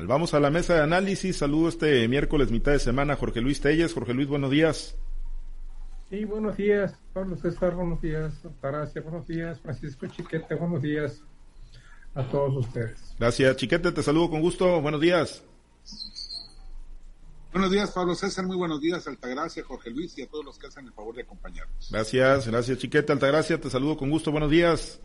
mal. 0.00 0.06
Vamos 0.06 0.34
a 0.34 0.40
la 0.40 0.50
mesa 0.50 0.74
de 0.74 0.80
análisis. 0.80 1.36
Saludo 1.36 1.68
este 1.68 2.06
miércoles, 2.08 2.50
mitad 2.50 2.72
de 2.72 2.78
semana, 2.78 3.16
Jorge 3.16 3.40
Luis 3.40 3.60
Telles. 3.60 3.92
Jorge 3.92 4.14
Luis, 4.14 4.28
buenos 4.28 4.50
días. 4.50 4.96
Sí, 6.08 6.24
buenos 6.24 6.56
días, 6.56 6.94
Pablo 7.12 7.36
César, 7.36 7.76
buenos 7.76 8.00
días, 8.00 8.34
Taracia, 8.60 9.00
buenos 9.00 9.28
días, 9.28 9.60
Francisco 9.60 10.08
Chiquete, 10.08 10.56
buenos 10.56 10.82
días 10.82 11.22
a 12.16 12.24
todos 12.24 12.66
ustedes. 12.66 13.14
Gracias, 13.16 13.56
Chiquete, 13.56 13.92
te 13.92 14.02
saludo 14.02 14.28
con 14.30 14.40
gusto, 14.40 14.80
buenos 14.80 15.00
días. 15.00 15.44
Buenos 17.52 17.70
días, 17.70 17.92
Pablo 17.92 18.16
César. 18.16 18.44
Muy 18.44 18.56
buenos 18.56 18.80
días, 18.80 19.06
Altagracia, 19.06 19.62
Jorge 19.62 19.90
Luis 19.90 20.18
y 20.18 20.22
a 20.22 20.28
todos 20.28 20.44
los 20.44 20.58
que 20.58 20.66
hacen 20.66 20.86
el 20.86 20.92
favor 20.92 21.14
de 21.14 21.22
acompañarnos. 21.22 21.88
Gracias, 21.92 22.48
gracias, 22.48 22.78
Chiquete, 22.78 23.12
Altagracia. 23.12 23.60
Te 23.60 23.70
saludo 23.70 23.96
con 23.96 24.10
gusto. 24.10 24.32
Buenos 24.32 24.50
días. 24.50 25.00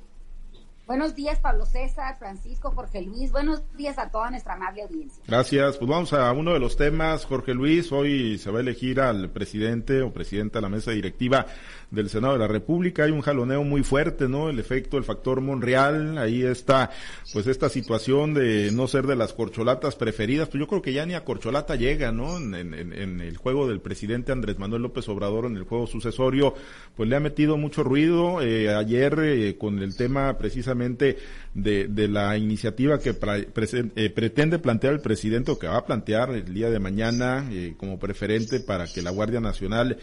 Buenos 0.88 1.16
días, 1.16 1.40
Pablo 1.40 1.66
César, 1.66 2.20
Francisco, 2.20 2.70
Jorge 2.70 3.02
Luis. 3.02 3.32
Buenos 3.32 3.64
días 3.76 3.98
a 3.98 4.12
toda 4.12 4.30
nuestra 4.30 4.54
amable 4.54 4.84
audiencia. 4.84 5.24
Gracias. 5.28 5.78
Pues 5.78 5.90
vamos 5.90 6.14
a 6.14 6.32
uno 6.32 6.54
de 6.54 6.60
los 6.60 6.78
temas, 6.78 7.26
Jorge 7.26 7.56
Luis. 7.56 7.92
Hoy 7.92 8.38
se 8.38 8.52
va 8.52 8.60
a 8.60 8.62
elegir 8.62 9.02
al 9.02 9.32
presidente 9.32 10.04
o 10.04 10.14
presidenta 10.14 10.60
de 10.60 10.62
la 10.62 10.70
mesa 10.70 10.92
directiva 10.92 11.48
del 11.92 12.10
Senado 12.10 12.34
de 12.34 12.40
la 12.40 12.48
República. 12.48 13.04
Hay 13.04 13.12
un 13.12 13.22
jaloneo 13.22 13.64
muy 13.64 13.84
fuerte, 13.84 14.28
¿no? 14.28 14.50
El 14.50 14.60
efecto, 14.60 14.98
el 14.98 15.04
factor 15.04 15.42
Monreal. 15.42 16.18
Ahí 16.18 16.44
está, 16.44 16.92
pues 17.34 17.48
esta 17.48 17.70
situación 17.70 18.34
de 18.34 18.72
no 18.72 18.88
ser 18.88 19.08
de 19.08 19.16
las 19.16 19.34
corcholatas 19.34 19.96
preferidas. 19.96 20.50
Pues 20.50 20.60
yo 20.60 20.68
creo 20.68 20.82
que 20.82 20.94
ya 20.94 21.06
ni 21.06 21.14
a 21.14 21.24
corcholata 21.24 21.76
llega, 21.76 22.12
¿no? 22.12 22.38
En, 22.38 22.56
el 22.76 23.38
juego 23.38 23.68
del 23.68 23.82
presidente 23.82 24.32
Andrés 24.32 24.60
Manuel 24.60 24.84
López 24.84 25.08
Obrador, 25.10 25.46
en 25.46 25.58
el 25.58 25.64
juego 25.64 25.88
sucesorio, 25.88 26.54
pues 26.96 27.10
le 27.10 27.16
ha 27.16 27.20
metido 27.20 27.58
mucho 27.58 27.84
ruido. 27.84 28.42
Eh, 28.42 28.74
ayer, 28.74 29.20
eh, 29.20 29.58
con 29.58 29.80
el 29.82 29.96
tema 29.96 30.38
precisamente 30.38 31.18
de, 31.54 31.88
la 32.08 32.38
iniciativa 32.38 33.00
que 33.00 33.16
eh, 33.16 34.10
pretende 34.10 34.60
plantear 34.60 34.94
el 34.94 35.00
presidente 35.00 35.52
o 35.52 35.60
que 35.60 35.68
va 35.68 35.78
a 35.78 35.86
plantear 35.86 36.30
el 36.32 36.54
día 36.54 36.70
de 36.70 36.80
mañana 36.80 37.50
como 37.78 37.98
preferente 37.98 38.60
para 38.60 38.88
que 38.88 39.02
la 39.02 39.12
Guardia 39.12 39.40
Nacional 39.40 39.98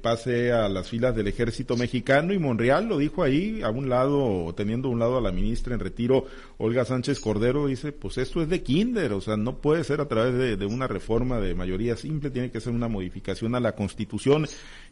pase 0.00 0.52
a 0.52 0.68
las 0.68 0.88
filas 0.88 1.07
del 1.12 1.28
ejército 1.28 1.76
mexicano 1.76 2.32
y 2.32 2.38
Monreal 2.38 2.88
lo 2.88 2.98
dijo 2.98 3.22
ahí 3.22 3.62
a 3.62 3.70
un 3.70 3.88
lado, 3.88 4.52
teniendo 4.56 4.88
a 4.88 4.92
un 4.92 4.98
lado 4.98 5.18
a 5.18 5.20
la 5.20 5.32
ministra 5.32 5.74
en 5.74 5.80
retiro, 5.80 6.26
Olga 6.58 6.84
Sánchez 6.84 7.20
Cordero, 7.20 7.66
dice, 7.66 7.92
pues 7.92 8.18
esto 8.18 8.42
es 8.42 8.48
de 8.48 8.62
kinder, 8.62 9.12
o 9.12 9.20
sea, 9.20 9.36
no 9.36 9.58
puede 9.58 9.84
ser 9.84 10.00
a 10.00 10.08
través 10.08 10.34
de, 10.34 10.56
de 10.56 10.66
una 10.66 10.88
reforma 10.88 11.40
de 11.40 11.54
mayoría 11.54 11.96
simple, 11.96 12.30
tiene 12.30 12.50
que 12.50 12.60
ser 12.60 12.72
una 12.72 12.88
modificación 12.88 13.54
a 13.54 13.60
la 13.60 13.76
constitución 13.76 14.46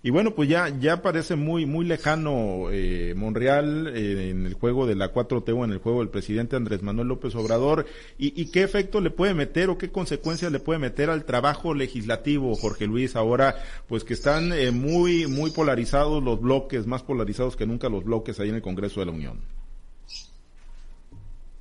y 0.06 0.10
bueno, 0.10 0.36
pues 0.36 0.48
ya, 0.48 0.68
ya 0.68 1.02
parece 1.02 1.34
muy, 1.34 1.66
muy 1.66 1.84
lejano 1.84 2.70
eh, 2.70 3.14
Monreal 3.16 3.88
eh, 3.88 4.30
en 4.30 4.46
el 4.46 4.54
juego 4.54 4.86
de 4.86 4.94
la 4.94 5.12
4T 5.12 5.52
o 5.52 5.64
en 5.64 5.72
el 5.72 5.78
juego 5.78 5.98
del 5.98 6.10
presidente 6.10 6.54
Andrés 6.54 6.82
Manuel 6.82 7.08
López 7.08 7.34
Obrador. 7.34 7.86
¿Y, 8.16 8.40
y 8.40 8.52
qué 8.52 8.62
efecto 8.62 9.00
le 9.00 9.10
puede 9.10 9.34
meter 9.34 9.68
o 9.68 9.78
qué 9.78 9.90
consecuencias 9.90 10.52
le 10.52 10.60
puede 10.60 10.78
meter 10.78 11.10
al 11.10 11.24
trabajo 11.24 11.74
legislativo, 11.74 12.54
Jorge 12.54 12.86
Luis? 12.86 13.16
Ahora, 13.16 13.56
pues 13.88 14.04
que 14.04 14.14
están 14.14 14.52
eh, 14.52 14.70
muy, 14.70 15.26
muy 15.26 15.50
polarizados 15.50 16.22
los 16.22 16.40
bloques, 16.40 16.86
más 16.86 17.02
polarizados 17.02 17.56
que 17.56 17.66
nunca 17.66 17.88
los 17.88 18.04
bloques 18.04 18.38
ahí 18.38 18.50
en 18.50 18.54
el 18.54 18.62
Congreso 18.62 19.00
de 19.00 19.06
la 19.06 19.12
Unión. 19.12 19.65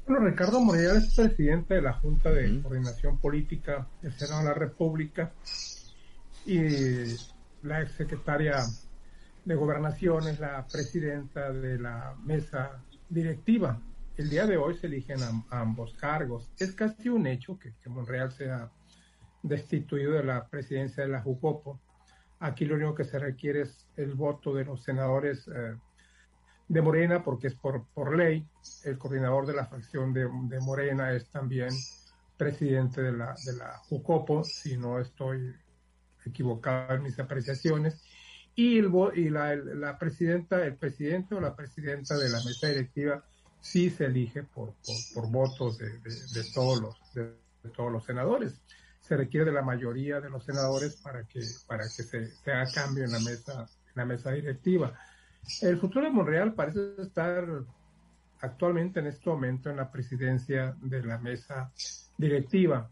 Bueno, 0.07 0.23
Ricardo 0.23 0.61
Monreal 0.61 0.97
es 0.97 1.15
presidente 1.15 1.73
de 1.73 1.81
la 1.81 1.93
Junta 1.93 2.31
de 2.31 2.61
Coordinación 2.61 3.17
Política 3.17 3.87
del 4.03 4.13
Senado 4.13 4.43
de 4.43 4.49
la 4.49 4.53
República 4.53 5.31
y 6.45 7.15
la 7.63 7.81
exsecretaria 7.81 8.57
de 9.45 9.55
Gobernación 9.55 10.27
es 10.27 10.39
la 10.39 10.63
presidenta 10.67 11.51
de 11.51 11.79
la 11.79 12.15
mesa 12.23 12.83
directiva. 13.09 13.81
El 14.15 14.29
día 14.29 14.45
de 14.45 14.57
hoy 14.57 14.77
se 14.77 14.85
eligen 14.85 15.23
a, 15.23 15.43
ambos 15.49 15.95
cargos. 15.95 16.51
Es 16.59 16.73
casi 16.73 17.09
un 17.09 17.25
hecho 17.25 17.57
que, 17.57 17.73
Monreal 17.89 18.31
sea 18.31 18.69
destituido 19.41 20.13
de 20.13 20.23
la 20.23 20.47
presidencia 20.47 21.01
de 21.01 21.09
la 21.09 21.21
Jucopo. 21.21 21.79
Aquí 22.39 22.65
lo 22.65 22.75
único 22.75 22.93
que 22.93 23.05
se 23.05 23.17
requiere 23.17 23.61
es 23.61 23.87
el 23.97 24.13
voto 24.13 24.53
de 24.53 24.65
los 24.65 24.83
senadores 24.83 25.47
eh, 25.47 25.75
de 26.67 26.81
Morena, 26.81 27.23
porque 27.23 27.47
es 27.47 27.55
por, 27.55 27.85
por 27.93 28.15
ley. 28.15 28.47
El 28.83 28.97
coordinador 28.97 29.45
de 29.45 29.53
la 29.53 29.65
facción 29.65 30.13
de, 30.13 30.27
Morena 30.59 31.13
es 31.13 31.29
también 31.29 31.69
presidente 32.37 33.01
de 33.01 33.11
la, 33.11 33.35
de 33.45 33.53
la 33.53 33.77
Jucopo, 33.89 34.43
si 34.43 34.77
no 34.77 34.99
estoy 34.99 35.53
equivocado 36.25 36.95
en 36.95 37.03
mis 37.03 37.19
apreciaciones, 37.19 38.01
y, 38.55 38.79
el, 38.79 38.91
y 39.15 39.29
la, 39.29 39.55
la, 39.55 39.97
presidenta, 39.97 40.65
el 40.65 40.75
presidente 40.75 41.35
o 41.35 41.41
la 41.41 41.55
presidenta 41.55 42.17
de 42.17 42.29
la 42.29 42.37
mesa 42.43 42.67
directiva 42.67 43.23
sí 43.59 43.89
se 43.89 44.05
elige 44.05 44.43
por, 44.43 44.73
por, 45.13 45.29
votos 45.29 45.77
de, 45.77 45.89
de, 45.89 46.51
todos 46.53 46.81
los, 46.81 47.13
de, 47.13 47.33
todos 47.75 47.91
los 47.91 48.05
senadores. 48.05 48.53
Se 49.01 49.17
requiere 49.17 49.45
de 49.45 49.51
la 49.51 49.61
mayoría 49.61 50.21
de 50.21 50.29
los 50.29 50.45
senadores 50.45 50.95
para 51.01 51.23
que, 51.25 51.41
para 51.67 51.83
que 51.83 52.03
se, 52.03 52.27
se 52.27 52.51
haga 52.51 52.71
cambio 52.71 53.03
en 53.03 53.11
la 53.11 53.19
mesa, 53.19 53.67
en 53.87 53.93
la 53.95 54.05
mesa 54.05 54.31
directiva. 54.31 54.97
El 55.61 55.77
futuro 55.77 56.05
de 56.05 56.11
Monreal 56.11 56.53
parece 56.53 56.95
estar 56.99 57.45
actualmente 58.39 58.99
en 58.99 59.07
este 59.07 59.29
momento 59.29 59.69
en 59.69 59.77
la 59.77 59.91
presidencia 59.91 60.75
de 60.81 61.03
la 61.03 61.17
mesa 61.17 61.71
directiva, 62.17 62.89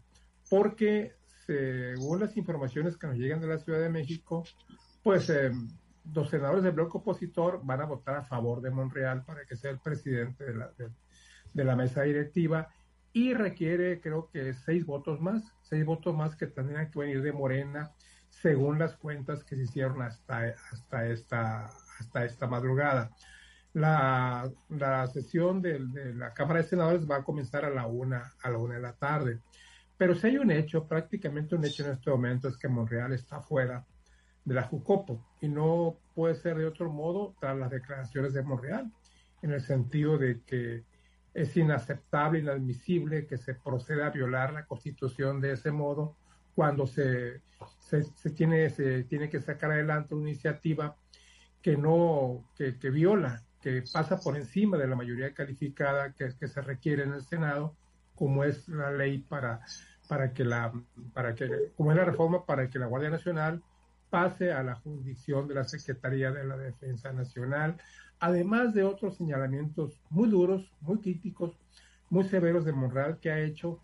porque 0.48 1.14
según 1.46 2.20
las 2.20 2.36
informaciones 2.36 2.96
que 2.96 3.06
nos 3.06 3.16
llegan 3.16 3.40
de 3.40 3.48
la 3.48 3.58
Ciudad 3.58 3.80
de 3.80 3.90
México, 3.90 4.44
pues 5.02 5.28
eh, 5.30 5.52
los 6.12 6.30
senadores 6.30 6.64
del 6.64 6.72
bloque 6.72 6.98
opositor 6.98 7.60
van 7.64 7.80
a 7.80 7.86
votar 7.86 8.16
a 8.16 8.24
favor 8.24 8.60
de 8.60 8.70
Monreal 8.70 9.24
para 9.24 9.44
que 9.44 9.56
sea 9.56 9.70
el 9.70 9.78
presidente 9.78 10.44
de 10.44 10.54
la, 10.54 10.70
de, 11.52 11.64
la 11.64 11.76
mesa 11.76 12.02
directiva 12.02 12.68
y 13.12 13.32
requiere 13.32 14.00
creo 14.00 14.28
que 14.30 14.52
seis 14.52 14.84
votos 14.84 15.20
más, 15.20 15.42
seis 15.62 15.84
votos 15.84 16.14
más 16.14 16.36
que 16.36 16.46
tendrían 16.46 16.90
que 16.90 16.98
venir 16.98 17.22
de 17.22 17.32
Morena 17.32 17.92
según 18.28 18.78
las 18.78 18.96
cuentas 18.96 19.44
que 19.44 19.56
se 19.56 19.62
hicieron 19.62 20.02
hasta, 20.02 20.54
hasta, 20.72 21.06
esta, 21.06 21.70
hasta 21.98 22.24
esta 22.24 22.46
madrugada. 22.46 23.10
La, 23.72 24.48
la 24.68 25.06
sesión 25.08 25.60
de, 25.60 25.80
de, 25.86 26.14
la 26.14 26.32
Cámara 26.32 26.62
de 26.62 26.68
Senadores 26.68 27.10
va 27.10 27.16
a 27.16 27.24
comenzar 27.24 27.64
a 27.64 27.70
la 27.70 27.86
una, 27.86 28.34
a 28.42 28.50
la 28.50 28.58
una 28.58 28.74
de 28.74 28.82
la 28.82 28.92
tarde. 28.92 29.40
Pero 29.96 30.14
si 30.14 30.28
hay 30.28 30.38
un 30.38 30.50
hecho, 30.50 30.86
prácticamente 30.86 31.54
un 31.54 31.64
hecho 31.64 31.84
en 31.84 31.92
este 31.92 32.10
momento, 32.10 32.48
es 32.48 32.56
que 32.56 32.68
Monreal 32.68 33.12
está 33.12 33.40
fuera 33.40 33.84
de 34.44 34.54
la 34.54 34.62
Jucopo 34.62 35.24
y 35.40 35.48
no 35.48 35.98
puede 36.14 36.34
ser 36.34 36.58
de 36.58 36.66
otro 36.66 36.90
modo 36.90 37.34
tras 37.40 37.56
las 37.56 37.70
declaraciones 37.70 38.34
de 38.34 38.42
Monreal, 38.42 38.92
en 39.42 39.52
el 39.52 39.60
sentido 39.60 40.18
de 40.18 40.40
que 40.42 40.84
es 41.32 41.56
inaceptable, 41.56 42.38
inadmisible 42.38 43.26
que 43.26 43.36
se 43.36 43.54
proceda 43.54 44.06
a 44.06 44.10
violar 44.10 44.52
la 44.52 44.66
constitución 44.66 45.40
de 45.40 45.52
ese 45.52 45.72
modo 45.72 46.16
cuando 46.54 46.86
se, 46.86 47.42
se, 47.80 48.30
tiene, 48.30 48.70
se 48.70 49.04
tiene 49.04 49.28
que 49.28 49.40
sacar 49.40 49.72
adelante 49.72 50.14
una 50.14 50.30
iniciativa 50.30 50.96
que 51.64 51.78
no, 51.78 52.44
que, 52.56 52.78
que 52.78 52.90
viola, 52.90 53.42
que 53.62 53.82
pasa 53.90 54.20
por 54.20 54.36
encima 54.36 54.76
de 54.76 54.86
la 54.86 54.96
mayoría 54.96 55.32
calificada 55.32 56.12
que, 56.12 56.28
que 56.38 56.46
se 56.46 56.60
requiere 56.60 57.04
en 57.04 57.14
el 57.14 57.22
Senado 57.22 57.74
como 58.14 58.44
es 58.44 58.68
la 58.68 58.92
ley 58.92 59.16
para, 59.18 59.62
para 60.06 60.34
que 60.34 60.44
la, 60.44 60.74
para 61.14 61.34
que, 61.34 61.72
como 61.74 61.90
es 61.90 61.96
la 61.96 62.04
reforma 62.04 62.44
para 62.44 62.68
que 62.68 62.78
la 62.78 62.84
Guardia 62.84 63.08
Nacional 63.08 63.62
pase 64.10 64.52
a 64.52 64.62
la 64.62 64.74
jurisdicción 64.74 65.48
de 65.48 65.54
la 65.54 65.64
Secretaría 65.64 66.30
de 66.30 66.44
la 66.44 66.58
Defensa 66.58 67.14
Nacional, 67.14 67.78
además 68.20 68.74
de 68.74 68.84
otros 68.84 69.16
señalamientos 69.16 69.98
muy 70.10 70.28
duros, 70.28 70.70
muy 70.82 70.98
críticos, 70.98 71.58
muy 72.10 72.24
severos 72.24 72.66
de 72.66 72.72
Monreal 72.72 73.20
que 73.20 73.30
ha 73.30 73.40
hecho 73.40 73.80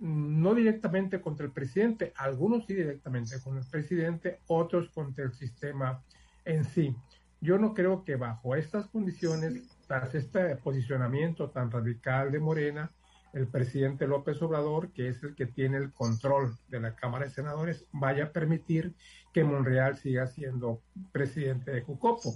mm, 0.00 0.42
no 0.42 0.56
directamente 0.56 1.20
contra 1.20 1.46
el 1.46 1.52
presidente, 1.52 2.12
algunos 2.16 2.66
sí 2.66 2.74
directamente 2.74 3.40
con 3.40 3.56
el 3.58 3.64
presidente, 3.70 4.40
otros 4.48 4.90
contra 4.90 5.24
el 5.24 5.34
sistema 5.34 6.02
en 6.46 6.64
sí. 6.64 6.96
Yo 7.40 7.58
no 7.58 7.74
creo 7.74 8.04
que 8.04 8.16
bajo 8.16 8.56
estas 8.56 8.88
condiciones, 8.88 9.62
tras 9.86 10.14
este 10.14 10.56
posicionamiento 10.56 11.50
tan 11.50 11.70
radical 11.70 12.32
de 12.32 12.40
Morena, 12.40 12.90
el 13.34 13.46
presidente 13.48 14.06
López 14.06 14.40
Obrador, 14.40 14.92
que 14.92 15.08
es 15.08 15.22
el 15.22 15.34
que 15.34 15.44
tiene 15.44 15.76
el 15.76 15.92
control 15.92 16.56
de 16.68 16.80
la 16.80 16.96
Cámara 16.96 17.26
de 17.26 17.30
Senadores, 17.30 17.84
vaya 17.92 18.24
a 18.24 18.32
permitir 18.32 18.94
que 19.34 19.44
Monreal 19.44 19.98
siga 19.98 20.26
siendo 20.26 20.80
presidente 21.12 21.70
de 21.70 21.82
Jucopo. 21.82 22.34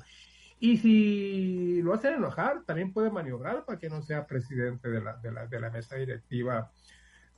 Y 0.59 0.77
si 0.77 1.81
lo 1.81 1.95
hacen 1.95 2.15
enojar, 2.15 2.65
también 2.67 2.93
puede 2.93 3.11
maniobrar 3.11 3.65
para 3.65 3.79
que 3.79 3.89
no 3.89 4.03
sea 4.03 4.27
presidente 4.27 4.91
de 4.91 5.01
la, 5.01 5.17
de 5.17 5.33
la, 5.33 5.47
de 5.47 5.59
la 5.59 5.71
mesa 5.71 5.97
directiva 5.97 6.71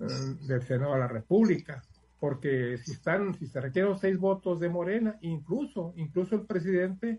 eh, 0.01 0.05
del 0.41 0.63
Senado 0.63 0.95
de 0.95 0.99
la 0.99 1.09
República. 1.09 1.85
Porque 2.23 2.79
si 2.79 2.93
están, 2.93 3.35
si 3.35 3.49
se 3.49 3.61
requieren 3.61 3.99
seis 3.99 4.17
votos 4.17 4.61
de 4.61 4.69
Morena, 4.69 5.19
incluso, 5.23 5.93
incluso 5.97 6.37
el 6.37 6.43
presidente 6.43 7.19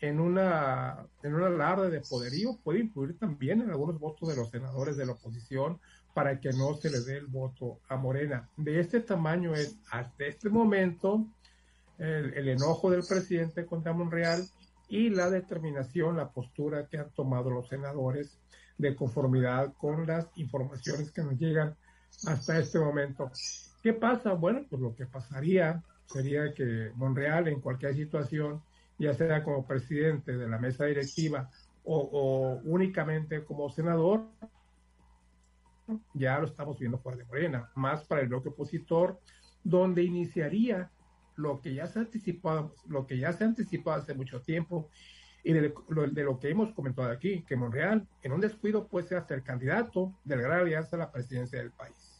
en 0.00 0.18
una, 0.18 1.06
en 1.22 1.34
una 1.36 1.46
alarde 1.46 1.90
de 1.90 2.00
poderío 2.00 2.58
puede 2.64 2.80
influir 2.80 3.16
también 3.16 3.60
en 3.60 3.70
algunos 3.70 4.00
votos 4.00 4.28
de 4.28 4.34
los 4.34 4.50
senadores 4.50 4.96
de 4.96 5.06
la 5.06 5.12
oposición 5.12 5.78
para 6.12 6.40
que 6.40 6.50
no 6.50 6.74
se 6.74 6.90
le 6.90 7.02
dé 7.02 7.18
el 7.18 7.28
voto 7.28 7.78
a 7.88 7.94
Morena. 7.94 8.48
De 8.56 8.80
este 8.80 8.98
tamaño 8.98 9.54
es 9.54 9.78
hasta 9.92 10.24
este 10.24 10.50
momento 10.50 11.24
el, 11.98 12.34
el 12.34 12.48
enojo 12.48 12.90
del 12.90 13.04
presidente 13.08 13.64
contra 13.64 13.92
Monreal 13.92 14.42
y 14.88 15.10
la 15.10 15.30
determinación, 15.30 16.16
la 16.16 16.32
postura 16.32 16.88
que 16.88 16.98
han 16.98 17.10
tomado 17.10 17.48
los 17.48 17.68
senadores 17.68 18.40
de 18.76 18.96
conformidad 18.96 19.72
con 19.78 20.04
las 20.04 20.26
informaciones 20.34 21.12
que 21.12 21.22
nos 21.22 21.38
llegan 21.38 21.76
hasta 22.26 22.58
este 22.58 22.80
momento. 22.80 23.30
¿Qué 23.82 23.92
pasa? 23.92 24.32
Bueno, 24.34 24.64
pues 24.70 24.80
lo 24.80 24.94
que 24.94 25.06
pasaría 25.06 25.82
sería 26.06 26.54
que 26.54 26.92
Monreal 26.94 27.48
en 27.48 27.60
cualquier 27.60 27.94
situación, 27.94 28.62
ya 28.98 29.12
sea 29.12 29.42
como 29.42 29.66
presidente 29.66 30.36
de 30.36 30.48
la 30.48 30.58
mesa 30.58 30.84
directiva 30.84 31.50
o, 31.84 32.60
únicamente 32.64 33.44
como 33.44 33.68
senador, 33.70 34.28
ya 36.14 36.38
lo 36.38 36.46
estamos 36.46 36.78
viendo 36.78 36.98
fuera 36.98 37.18
de 37.18 37.24
Morena, 37.24 37.70
más 37.74 38.04
para 38.04 38.20
el 38.20 38.28
bloque 38.28 38.50
opositor, 38.50 39.18
donde 39.64 40.04
iniciaría 40.04 40.88
lo 41.34 41.60
que 41.60 41.74
ya 41.74 41.86
se 41.88 42.00
ha 42.00 42.08
lo 42.88 43.06
que 43.06 43.18
ya 43.18 43.32
se 43.32 43.44
ha 43.44 43.54
hace 43.94 44.14
mucho 44.14 44.40
tiempo 44.42 44.88
y 45.42 45.52
de 45.54 45.74
lo, 45.88 46.38
que 46.38 46.50
hemos 46.50 46.72
comentado 46.72 47.10
aquí, 47.10 47.42
que 47.42 47.56
Monreal 47.56 48.06
en 48.22 48.32
un 48.32 48.40
descuido 48.40 48.86
puede 48.86 49.08
ser 49.08 49.42
candidato 49.42 50.12
de 50.22 50.36
la 50.36 50.42
Gran 50.42 50.60
Alianza 50.60 50.94
a 50.94 51.00
la 51.00 51.10
presidencia 51.10 51.58
del 51.58 51.72
país. 51.72 52.11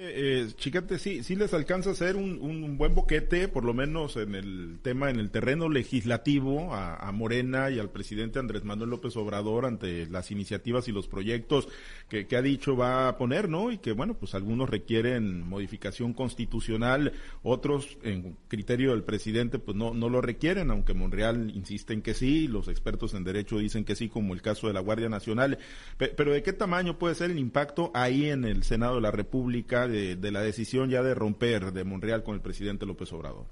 Eh, 0.00 0.46
eh, 0.46 0.52
Chiquete, 0.54 0.96
sí, 0.96 1.24
sí 1.24 1.34
les 1.34 1.52
alcanza 1.52 1.90
a 1.90 1.92
hacer 1.92 2.14
un, 2.14 2.38
un, 2.40 2.78
buen 2.78 2.94
boquete, 2.94 3.48
por 3.48 3.64
lo 3.64 3.74
menos 3.74 4.16
en 4.16 4.36
el 4.36 4.78
tema, 4.80 5.10
en 5.10 5.18
el 5.18 5.32
terreno 5.32 5.68
legislativo, 5.68 6.72
a, 6.72 7.10
Morena 7.10 7.68
y 7.70 7.80
al 7.80 7.90
presidente 7.90 8.38
Andrés 8.38 8.62
Manuel 8.62 8.90
López 8.90 9.16
Obrador 9.16 9.66
ante 9.66 10.06
las 10.06 10.30
iniciativas 10.30 10.86
y 10.86 10.92
los 10.92 11.08
proyectos 11.08 11.68
que, 12.08 12.28
ha 12.36 12.42
dicho 12.42 12.76
va 12.76 13.08
a 13.08 13.18
poner, 13.18 13.48
¿no? 13.48 13.72
Y 13.72 13.78
que, 13.78 13.90
bueno, 13.90 14.14
pues 14.14 14.36
algunos 14.36 14.70
requieren 14.70 15.48
modificación 15.48 16.12
constitucional, 16.12 17.12
otros, 17.42 17.98
en 18.04 18.36
criterio 18.46 18.92
del 18.92 19.02
presidente, 19.02 19.58
pues 19.58 19.76
no, 19.76 19.94
no 19.94 20.08
lo 20.08 20.20
requieren, 20.20 20.70
aunque 20.70 20.94
Monreal 20.94 21.50
insiste 21.56 21.92
en 21.92 22.02
que 22.02 22.14
sí, 22.14 22.46
los 22.46 22.68
expertos 22.68 23.14
en 23.14 23.24
derecho 23.24 23.58
dicen 23.58 23.84
que 23.84 23.96
sí, 23.96 24.08
como 24.08 24.32
el 24.34 24.42
caso 24.42 24.68
de 24.68 24.74
la 24.74 24.80
Guardia 24.80 25.08
Nacional. 25.08 25.58
pero 25.96 26.32
¿de 26.32 26.44
qué 26.44 26.52
tamaño 26.52 27.00
puede 27.00 27.16
ser 27.16 27.32
el 27.32 27.38
impacto 27.40 27.90
ahí 27.94 28.26
en 28.26 28.44
el 28.44 28.62
Senado 28.62 28.94
de 28.94 29.00
la 29.00 29.10
República? 29.10 29.87
De, 29.88 30.30
la 30.30 30.40
decisión 30.40 30.90
ya 30.90 31.02
de 31.02 31.14
romper 31.14 31.72
de 31.72 31.84
Monreal 31.84 32.22
con 32.22 32.34
el 32.34 32.40
presidente 32.40 32.86
López 32.86 33.12
Obrador? 33.12 33.46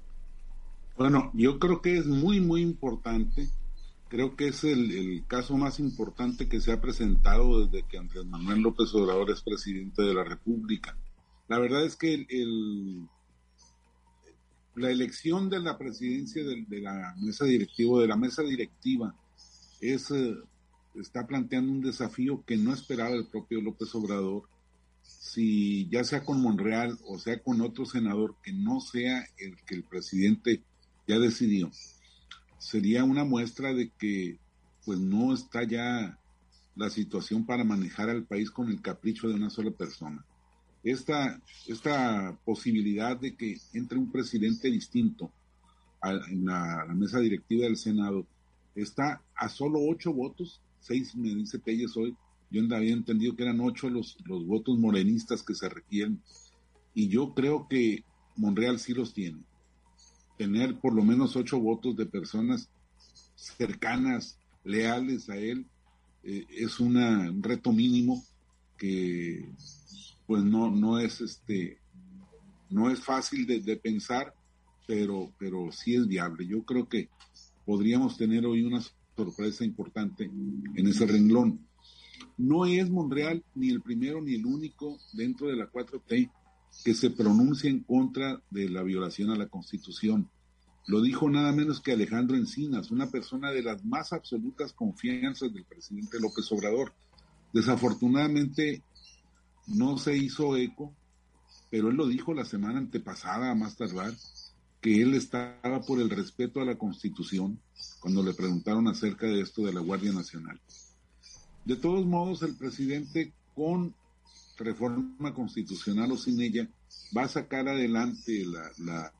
Bueno, 0.97 1.31
yo 1.33 1.59
creo 1.59 1.81
que 1.81 1.97
es 1.97 2.05
muy, 2.05 2.39
muy 2.39 2.61
importante. 2.61 3.49
Creo 4.07 4.35
que 4.35 4.47
es 4.47 4.63
el, 4.63 5.23
caso 5.27 5.57
más 5.57 5.79
importante 5.79 6.47
que 6.47 6.61
se 6.61 6.71
ha 6.71 6.81
presentado 6.81 7.65
desde 7.65 7.87
que 7.87 7.97
Andrés 7.97 8.25
Manuel 8.25 8.61
López 8.61 8.93
Obrador 8.95 9.29
es 9.31 9.41
presidente 9.41 10.01
de 10.01 10.13
la 10.13 10.23
República. 10.23 10.97
La 11.47 11.59
verdad 11.59 11.85
es 11.85 11.95
que 11.95 12.25
la 14.75 14.91
elección 14.91 15.49
de 15.49 15.59
la 15.59 15.77
presidencia 15.77 16.43
de, 16.43 16.81
la 16.81 17.15
mesa 17.17 17.45
directiva, 17.45 18.01
de 18.01 18.07
la 18.07 18.15
mesa 18.15 18.43
directiva, 18.43 19.15
es, 19.81 20.11
eh, 20.11 20.35
está 20.95 21.27
planteando 21.27 21.71
un 21.71 21.81
desafío 21.81 22.43
que 22.45 22.57
no 22.57 22.73
esperaba 22.73 23.11
el 23.11 23.27
propio 23.27 23.61
López 23.61 23.93
Obrador 23.93 24.43
si 25.27 25.89
ya 25.89 26.05
sea 26.05 26.23
con 26.23 26.41
Monreal 26.41 26.97
o 27.05 27.19
sea 27.19 27.41
con 27.43 27.59
otro 27.59 27.85
senador 27.85 28.35
que 28.41 28.53
no 28.53 28.79
sea 28.79 29.27
el 29.37 29.57
que 29.65 29.75
el 29.75 29.83
presidente 29.83 30.63
ya 31.05 31.19
decidió, 31.19 31.69
sería 32.57 33.03
una 33.03 33.25
muestra 33.25 33.73
de 33.73 33.89
que 33.89 34.39
pues 34.85 34.99
no 34.99 35.33
está 35.33 35.63
ya 35.63 36.17
la 36.77 36.89
situación 36.89 37.45
para 37.45 37.65
manejar 37.65 38.09
al 38.09 38.23
país 38.23 38.49
con 38.49 38.69
el 38.69 38.81
capricho 38.81 39.27
de 39.27 39.33
una 39.33 39.49
sola 39.49 39.71
persona. 39.71 40.23
Esta, 40.81 41.41
esta 41.67 42.39
posibilidad 42.45 43.17
de 43.17 43.35
que 43.35 43.57
entre 43.73 43.97
un 43.97 44.09
presidente 44.09 44.71
distinto 44.71 45.29
en 46.03 46.45
la, 46.45 46.85
mesa 46.95 47.19
directiva 47.19 47.65
del 47.65 47.75
Senado 47.75 48.25
está 48.75 49.21
a 49.35 49.49
solo 49.49 49.79
ocho 49.81 50.13
votos, 50.13 50.61
seis 50.79 51.13
me 51.17 51.35
dice 51.35 51.59
Telles 51.59 51.97
hoy, 51.97 52.15
yo 52.49 52.63
había 52.75 52.93
entendido 52.93 53.35
que 53.35 53.43
eran 53.43 53.59
ocho 53.59 53.89
los, 53.89 54.17
los 54.25 54.45
votos 54.45 54.77
morenistas 54.77 55.43
que 55.43 55.53
se 55.53 55.69
requieren. 55.69 56.21
Y 56.93 57.09
yo 57.09 57.33
creo 57.33 57.67
que 57.67 58.03
Monreal 58.35 58.79
sí 58.79 58.93
los 58.93 59.13
tiene. 59.13 59.43
Tener 60.37 60.79
por 60.79 60.93
lo 60.93 61.03
menos 61.03 61.35
ocho 61.35 61.59
votos 61.59 61.95
de 61.97 62.05
personas 62.05 62.69
cercanas, 63.35 64.39
leales 64.63 65.29
a 65.29 65.37
él, 65.37 65.65
eh, 66.23 66.45
es 66.49 66.79
una, 66.79 67.29
un 67.31 67.43
reto 67.43 67.71
mínimo 67.71 68.23
que 68.77 69.49
pues 70.25 70.43
no, 70.43 70.69
no 70.69 70.99
es 70.99 71.21
este 71.21 71.79
no 72.69 72.89
es 72.89 72.99
fácil 72.99 73.47
de, 73.47 73.61
de, 73.61 73.77
pensar, 73.77 74.33
pero, 74.85 75.31
pero 75.39 75.71
sí 75.71 75.95
es 75.95 76.05
viable. 76.05 76.45
Yo 76.45 76.63
creo 76.63 76.87
que 76.89 77.09
podríamos 77.65 78.17
tener 78.17 78.45
hoy 78.45 78.63
una 78.63 78.81
sorpresa 79.15 79.63
importante 79.63 80.25
en 80.25 80.87
ese 80.87 81.05
renglón. 81.05 81.66
No 82.37 82.65
es 82.65 82.89
Monreal 82.89 83.43
ni 83.55 83.69
el 83.69 83.81
primero 83.81 84.21
ni 84.21 84.35
el 84.35 84.45
único 84.45 84.97
dentro 85.13 85.47
de 85.47 85.55
la 85.55 85.71
4T 85.71 86.31
que 86.83 86.93
se 86.93 87.09
pronuncia 87.09 87.69
en 87.69 87.81
contra 87.81 88.41
de 88.49 88.69
la 88.69 88.83
violación 88.83 89.31
a 89.31 89.35
la 89.35 89.47
Constitución. 89.47 90.29
Lo 90.85 91.01
dijo 91.01 91.29
nada 91.29 91.51
menos 91.51 91.81
que 91.81 91.91
Alejandro 91.91 92.37
Encinas, 92.37 92.91
una 92.91 93.07
persona 93.09 93.51
de 93.51 93.63
las 93.63 93.83
más 93.83 94.13
absolutas 94.13 94.71
confianzas 94.71 95.53
del 95.53 95.65
presidente 95.65 96.19
López 96.19 96.49
Obrador. 96.51 96.93
Desafortunadamente 97.51 98.83
no 99.67 99.97
se 99.97 100.15
hizo 100.15 100.55
eco, 100.55 100.93
pero 101.69 101.89
él 101.89 101.97
lo 101.97 102.07
dijo 102.07 102.33
la 102.33 102.45
semana 102.45 102.77
antepasada, 102.77 103.51
a 103.51 103.55
más 103.55 103.75
tardar, 103.75 104.13
que 104.79 105.01
él 105.01 105.15
estaba 105.15 105.81
por 105.81 105.99
el 105.99 106.09
respeto 106.09 106.61
a 106.61 106.65
la 106.65 106.77
Constitución 106.77 107.59
cuando 107.99 108.23
le 108.23 108.33
preguntaron 108.33 108.87
acerca 108.87 109.27
de 109.27 109.41
esto 109.41 109.63
de 109.65 109.73
la 109.73 109.81
Guardia 109.81 110.13
Nacional. 110.13 110.61
De 111.67 111.75
todos 111.75 112.05
modos, 112.05 112.43
el 112.43 112.55
presidente 112.55 113.33
con 113.53 113.93
reforma 114.57 115.33
constitucional 115.33 116.13
o 116.13 116.17
sin 116.17 116.39
ella 116.39 116.65
va 117.15 117.23
a 117.23 117.27
sacar 117.27 117.67
adelante 117.67 118.45
la, 118.77 119.11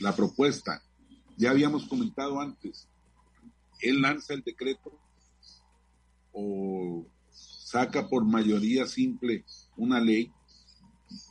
la, 0.00 0.14
propuesta. 0.14 0.82
Ya 1.38 1.50
habíamos 1.50 1.86
comentado 1.86 2.38
antes, 2.38 2.90
él 3.80 4.02
lanza 4.02 4.34
el 4.34 4.42
decreto 4.42 4.92
o 6.30 7.06
saca 7.30 8.06
por 8.06 8.26
mayoría 8.26 8.86
simple 8.86 9.46
una 9.78 9.98
ley 9.98 10.30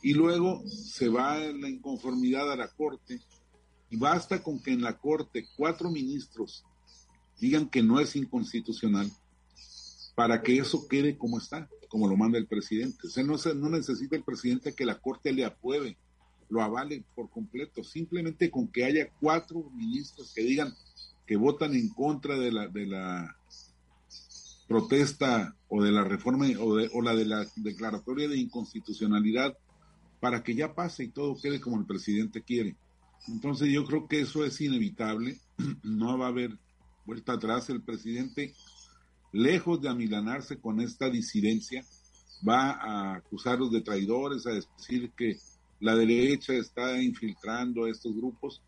y 0.02 0.12
luego 0.12 0.64
se 0.66 1.08
va 1.08 1.38
en 1.38 1.60
la 1.60 1.68
inconformidad 1.68 2.50
a 2.50 2.56
la 2.56 2.66
Corte 2.66 3.20
y 3.90 3.96
basta 3.96 4.42
con 4.42 4.60
que 4.60 4.72
en 4.72 4.82
la 4.82 4.98
Corte 4.98 5.46
cuatro 5.56 5.88
ministros 5.88 6.64
digan 7.38 7.68
que 7.68 7.84
no 7.84 8.00
es 8.00 8.16
inconstitucional 8.16 9.08
para 10.14 10.42
que 10.42 10.58
eso 10.58 10.86
quede 10.88 11.16
como 11.16 11.38
está, 11.38 11.68
como 11.88 12.08
lo 12.08 12.16
manda 12.16 12.38
el 12.38 12.46
presidente. 12.46 13.06
O 13.06 13.10
sea, 13.10 13.24
no, 13.24 13.36
no 13.54 13.70
necesita 13.70 14.16
el 14.16 14.24
presidente 14.24 14.74
que 14.74 14.86
la 14.86 14.98
Corte 14.98 15.32
le 15.32 15.44
apruebe, 15.44 15.96
lo 16.48 16.62
avale 16.62 17.04
por 17.14 17.30
completo, 17.30 17.82
simplemente 17.82 18.50
con 18.50 18.68
que 18.68 18.84
haya 18.84 19.10
cuatro 19.20 19.70
ministros 19.74 20.32
que 20.34 20.42
digan 20.42 20.74
que 21.26 21.36
votan 21.36 21.74
en 21.74 21.88
contra 21.88 22.36
de 22.38 22.52
la, 22.52 22.68
de 22.68 22.86
la 22.86 23.36
protesta 24.68 25.54
o 25.68 25.82
de 25.82 25.92
la 25.92 26.04
reforma 26.04 26.46
o, 26.60 26.76
de, 26.76 26.90
o 26.92 27.02
la 27.02 27.14
de 27.14 27.24
la 27.24 27.46
declaratoria 27.56 28.28
de 28.28 28.38
inconstitucionalidad 28.38 29.56
para 30.20 30.42
que 30.42 30.54
ya 30.54 30.74
pase 30.74 31.04
y 31.04 31.08
todo 31.08 31.40
quede 31.40 31.60
como 31.60 31.78
el 31.78 31.86
presidente 31.86 32.42
quiere. 32.42 32.76
Entonces 33.28 33.68
yo 33.68 33.84
creo 33.84 34.08
que 34.08 34.20
eso 34.20 34.44
es 34.44 34.60
inevitable, 34.60 35.40
no 35.82 36.18
va 36.18 36.26
a 36.26 36.28
haber 36.28 36.58
vuelta 37.04 37.34
atrás, 37.34 37.68
el 37.70 37.82
presidente 37.82 38.54
lejos 39.32 39.80
de 39.80 39.88
amilanarse 39.88 40.60
con 40.60 40.80
esta 40.80 41.08
disidencia, 41.08 41.84
va 42.46 42.72
a 42.72 43.14
acusarlos 43.16 43.72
de 43.72 43.80
traidores, 43.80 44.46
a 44.46 44.50
decir 44.50 45.12
que 45.16 45.38
la 45.80 45.96
derecha 45.96 46.52
está 46.52 47.00
infiltrando 47.02 47.84
a 47.84 47.90
estos 47.90 48.14
grupos 48.14 48.62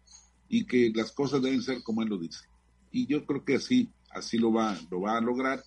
y 0.49 0.66
que 0.66 0.90
las 0.94 1.12
cosas 1.12 1.42
deben 1.42 1.62
ser 1.62 1.83
como 1.83 2.02
él 2.02 2.09
lo 2.09 2.18
dice. 2.18 2.47
Y 2.90 3.06
yo 3.06 3.25
creo 3.26 3.44
que 3.44 3.56
así, 3.56 3.90
así 4.11 4.38
lo 4.38 4.52
va, 4.52 4.78
lo 4.90 5.00
va 5.02 5.18
a 5.18 5.21
lograr, 5.21 5.62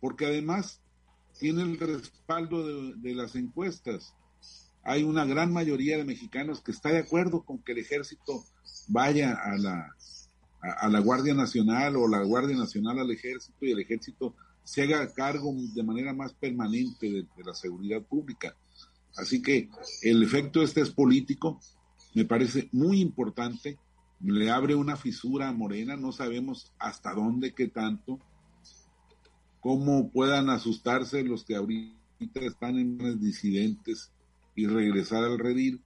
porque 0.00 0.26
además 0.26 0.80
tiene 1.38 1.62
el 1.62 1.78
respaldo 1.78 2.94
de, 2.94 3.14
las 3.14 3.34
encuestas. 3.36 4.14
Hay 4.82 5.02
una 5.02 5.24
gran 5.24 5.52
mayoría 5.52 5.96
de 5.96 6.04
mexicanos 6.04 6.60
que 6.60 6.72
está 6.72 6.90
de 6.90 6.98
acuerdo 6.98 7.42
con 7.42 7.58
que 7.58 7.72
el 7.72 7.78
ejército 7.78 8.44
vaya 8.88 9.34
a 9.34 9.56
la, 9.56 9.94
a, 10.60 10.88
la 10.88 11.00
Guardia 11.00 11.34
Nacional 11.34 11.96
o 11.96 12.08
la 12.08 12.22
Guardia 12.22 12.56
Nacional 12.56 12.98
al 12.98 13.10
Ejército 13.10 13.64
y 13.64 13.72
el 13.72 13.80
Ejército 13.80 14.34
se 14.64 14.82
haga 14.82 15.12
cargo 15.12 15.54
de 15.74 15.82
manera 15.82 16.12
más 16.12 16.32
permanente 16.34 17.10
de, 17.10 17.26
la 17.44 17.54
seguridad 17.54 18.02
pública. 18.02 18.54
Así 19.16 19.40
que 19.40 19.68
el 20.02 20.22
efecto 20.22 20.62
este 20.62 20.80
es 20.80 20.90
político, 20.90 21.60
me 22.14 22.24
parece 22.24 22.68
muy 22.72 23.00
importante, 23.00 23.78
le 24.20 24.50
abre 24.50 24.74
una 24.74 24.96
fisura 24.96 25.48
a 25.48 25.52
Morena, 25.52 25.96
no 25.96 26.12
sabemos 26.12 26.72
hasta 26.78 27.14
dónde, 27.14 27.54
qué 27.54 27.68
tanto, 27.68 28.18
cómo 29.60 30.10
puedan 30.10 30.50
asustarse 30.50 31.22
los 31.22 31.44
que 31.44 31.56
ahorita 31.56 32.40
están 32.40 32.78
en 32.78 33.20
disidentes 33.20 34.10
y 34.54 34.66
regresar 34.66 35.24
al 35.24 35.38
redil, 35.38 35.80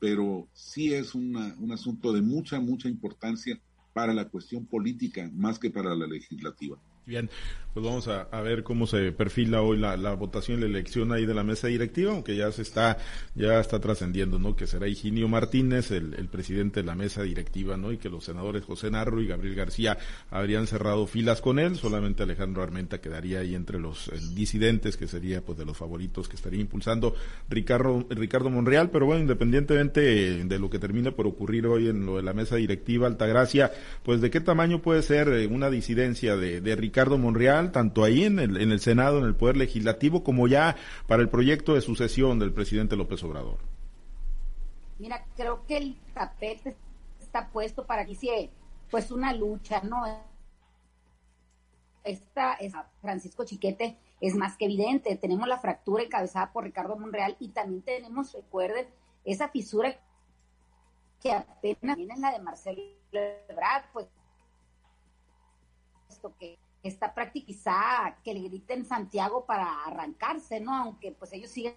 pero 0.00 0.48
sí 0.52 0.92
es 0.92 1.14
un 1.14 1.70
asunto 1.70 2.12
de 2.12 2.22
mucha, 2.22 2.60
mucha 2.60 2.88
importancia 2.88 3.60
para 3.96 4.12
la 4.12 4.28
cuestión 4.28 4.66
política 4.66 5.30
más 5.32 5.58
que 5.58 5.70
para 5.70 5.94
la 5.94 6.06
legislativa. 6.06 6.76
Bien, 7.06 7.30
pues 7.72 7.86
vamos 7.86 8.08
a, 8.08 8.40
ver 8.40 8.64
cómo 8.64 8.86
se 8.86 9.12
perfila 9.12 9.60
hoy 9.60 9.76
la, 9.78 10.14
votación 10.14 10.58
y 10.58 10.60
la 10.62 10.66
elección 10.66 11.12
ahí 11.12 11.24
de 11.24 11.34
la 11.34 11.44
mesa 11.44 11.68
directiva, 11.68 12.10
aunque 12.10 12.34
ya 12.34 12.50
se 12.50 12.62
está, 12.62 12.98
ya 13.36 13.60
está 13.60 13.78
trascendiendo, 13.80 14.40
¿no? 14.40 14.56
Que 14.56 14.66
será 14.66 14.88
Higinio 14.88 15.28
Martínez, 15.28 15.92
el, 15.92 16.28
presidente 16.28 16.80
de 16.80 16.86
la 16.86 16.96
mesa 16.96 17.22
directiva, 17.22 17.76
¿no? 17.76 17.92
Y 17.92 17.98
que 17.98 18.08
los 18.08 18.24
senadores 18.24 18.64
José 18.64 18.90
Narro 18.90 19.20
y 19.20 19.28
Gabriel 19.28 19.54
García 19.54 19.98
habrían 20.30 20.66
cerrado 20.66 21.06
filas 21.06 21.40
con 21.40 21.60
él, 21.60 21.76
solamente 21.76 22.24
Alejandro 22.24 22.62
Armenta 22.62 23.00
quedaría 23.00 23.40
ahí 23.40 23.54
entre 23.54 23.78
los 23.78 24.10
disidentes, 24.34 24.96
que 24.96 25.06
sería 25.06 25.44
pues 25.44 25.58
de 25.58 25.66
los 25.66 25.76
favoritos 25.76 26.28
que 26.28 26.36
estaría 26.36 26.60
impulsando 26.60 27.14
Ricardo, 27.48 28.04
Ricardo 28.10 28.50
Monreal, 28.50 28.90
pero 28.90 29.06
bueno, 29.06 29.20
independientemente 29.20 30.44
de 30.44 30.58
lo 30.58 30.70
que 30.70 30.80
termine 30.80 31.12
por 31.12 31.28
ocurrir 31.28 31.66
hoy 31.68 31.88
en 31.88 32.04
lo 32.04 32.16
de 32.16 32.22
la 32.22 32.32
mesa 32.32 32.56
directiva 32.56 33.06
Altagracia, 33.06 33.70
pues 34.02 34.20
de 34.20 34.30
qué 34.30 34.40
tamaño 34.40 34.80
puede 34.80 35.02
ser 35.02 35.28
eh, 35.28 35.46
una 35.46 35.70
disidencia 35.70 36.36
de, 36.36 36.60
de 36.60 36.74
Ricardo 36.74 36.95
Ricardo 36.96 37.18
Monreal, 37.18 37.72
tanto 37.72 38.04
ahí 38.04 38.24
en 38.24 38.38
el, 38.38 38.58
en 38.58 38.72
el 38.72 38.80
Senado, 38.80 39.18
en 39.18 39.26
el 39.26 39.36
Poder 39.36 39.58
Legislativo, 39.58 40.24
como 40.24 40.48
ya 40.48 40.76
para 41.06 41.20
el 41.20 41.28
proyecto 41.28 41.74
de 41.74 41.82
sucesión 41.82 42.38
del 42.38 42.54
presidente 42.54 42.96
López 42.96 43.22
Obrador? 43.22 43.58
Mira, 44.98 45.26
creo 45.36 45.66
que 45.66 45.76
el 45.76 45.98
tapete 46.14 46.74
está 47.20 47.50
puesto 47.50 47.84
para 47.84 48.06
que 48.06 48.14
sea 48.14 48.48
pues 48.90 49.10
una 49.10 49.34
lucha, 49.34 49.82
¿no? 49.82 50.04
Esta, 52.02 52.56
Francisco 53.02 53.44
Chiquete 53.44 53.98
es 54.22 54.34
más 54.34 54.56
que 54.56 54.64
evidente. 54.64 55.16
Tenemos 55.16 55.46
la 55.48 55.58
fractura 55.58 56.02
encabezada 56.02 56.50
por 56.50 56.64
Ricardo 56.64 56.96
Monreal 56.96 57.36
y 57.38 57.48
también 57.48 57.82
tenemos, 57.82 58.32
recuerden, 58.32 58.86
esa 59.22 59.50
fisura 59.50 60.00
que 61.20 61.30
apenas 61.30 61.94
viene 61.94 62.14
en 62.14 62.22
la 62.22 62.32
de 62.32 62.38
Marcelo 62.38 62.80
Ebrard, 63.12 63.84
pues 63.92 64.06
esto 66.08 66.32
que 66.38 66.56
está 66.88 67.14
practicada 67.14 68.18
que 68.22 68.34
le 68.34 68.40
griten 68.40 68.84
Santiago 68.84 69.44
para 69.44 69.84
arrancarse, 69.84 70.60
¿no? 70.60 70.74
Aunque 70.74 71.12
pues 71.12 71.32
ellos 71.32 71.50
siguen 71.50 71.76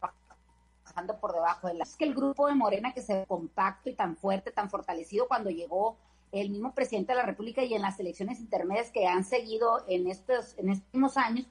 trabajando 0.00 1.18
por 1.20 1.32
debajo 1.32 1.68
de 1.68 1.74
la... 1.74 1.84
Es 1.84 1.96
que 1.96 2.04
el 2.04 2.14
grupo 2.14 2.46
de 2.46 2.54
Morena 2.54 2.92
que 2.92 3.02
se 3.02 3.26
compacto 3.26 3.90
y 3.90 3.94
tan 3.94 4.16
fuerte, 4.16 4.50
tan 4.50 4.70
fortalecido 4.70 5.28
cuando 5.28 5.50
llegó 5.50 5.96
el 6.32 6.50
mismo 6.50 6.74
presidente 6.74 7.12
de 7.12 7.18
la 7.18 7.26
República 7.26 7.62
y 7.62 7.74
en 7.74 7.82
las 7.82 7.98
elecciones 8.00 8.40
intermedias 8.40 8.90
que 8.90 9.06
han 9.06 9.24
seguido 9.24 9.84
en 9.86 10.08
estos, 10.08 10.58
en 10.58 10.70
estos 10.70 10.86
últimos 10.86 11.16
años, 11.16 11.46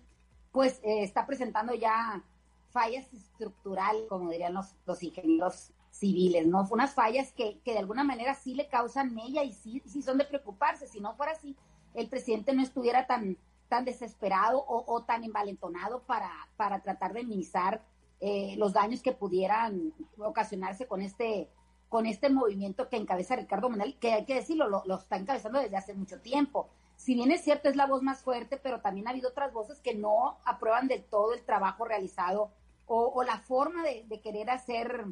pues 0.52 0.80
eh, 0.84 1.04
está 1.04 1.26
presentando 1.26 1.74
ya 1.74 2.22
fallas 2.70 3.12
estructurales, 3.14 4.04
como 4.10 4.30
dirían 4.30 4.54
los, 4.54 4.76
los 4.86 5.02
ingenieros 5.02 5.72
civiles, 5.90 6.48
¿no? 6.48 6.68
Unas 6.72 6.94
fallas 6.94 7.32
que, 7.32 7.60
que 7.60 7.74
de 7.74 7.80
alguna 7.80 8.04
manera 8.04 8.34
sí 8.34 8.56
le 8.56 8.68
causan 8.68 9.14
mella 9.14 9.44
y 9.44 9.54
sí, 9.54 9.82
sí 9.86 10.02
son 10.02 10.18
de 10.18 10.26
preocuparse. 10.26 10.88
Si 10.88 11.00
no 11.00 11.16
fuera 11.16 11.34
así, 11.34 11.56
el 11.94 12.10
presidente 12.10 12.54
no 12.54 12.62
estuviera 12.62 13.08
tan, 13.08 13.38
tan 13.70 13.86
desesperado 13.86 14.64
o, 14.68 15.04
tan 15.04 15.24
envalentonado 15.24 16.04
para, 16.04 16.32
para 16.58 16.82
tratar 16.82 17.14
de 17.14 17.24
minimizar 17.24 17.84
eh, 18.20 18.56
los 18.58 18.74
daños 18.74 19.02
que 19.02 19.12
pudieran 19.12 19.94
ocasionarse 20.18 20.88
con 20.88 21.02
este 21.02 21.50
con 21.94 22.08
este 22.08 22.32
movimiento 22.32 22.90
que 22.90 22.98
encabeza 22.98 23.36
Ricardo 23.36 23.70
Monreal, 23.70 24.00
que 24.00 24.14
hay 24.14 24.26
que 24.26 24.34
decirlo, 24.34 24.68
lo, 24.68 24.98
está 24.98 25.16
encabezando 25.16 25.60
desde 25.60 25.78
hace 25.78 25.94
mucho 25.94 26.20
tiempo. 26.22 26.68
Si 26.96 27.14
bien 27.14 27.30
es 27.32 27.44
cierto, 27.44 27.70
es 27.70 27.76
la 27.76 27.86
voz 27.86 28.02
más 28.02 28.24
fuerte, 28.24 28.58
pero 28.58 28.82
también 28.82 29.06
ha 29.06 29.12
habido 29.12 29.30
otras 29.30 29.54
voces 29.54 29.80
que 29.80 29.94
no 29.94 30.40
aprueban 30.44 30.88
del 30.88 31.04
todo 31.04 31.36
el 31.36 31.44
trabajo 31.44 31.86
realizado 31.86 32.50
o, 32.88 33.22
la 33.22 33.38
forma 33.38 33.84
de, 33.84 34.22
querer 34.22 34.50
hacer, 34.50 35.06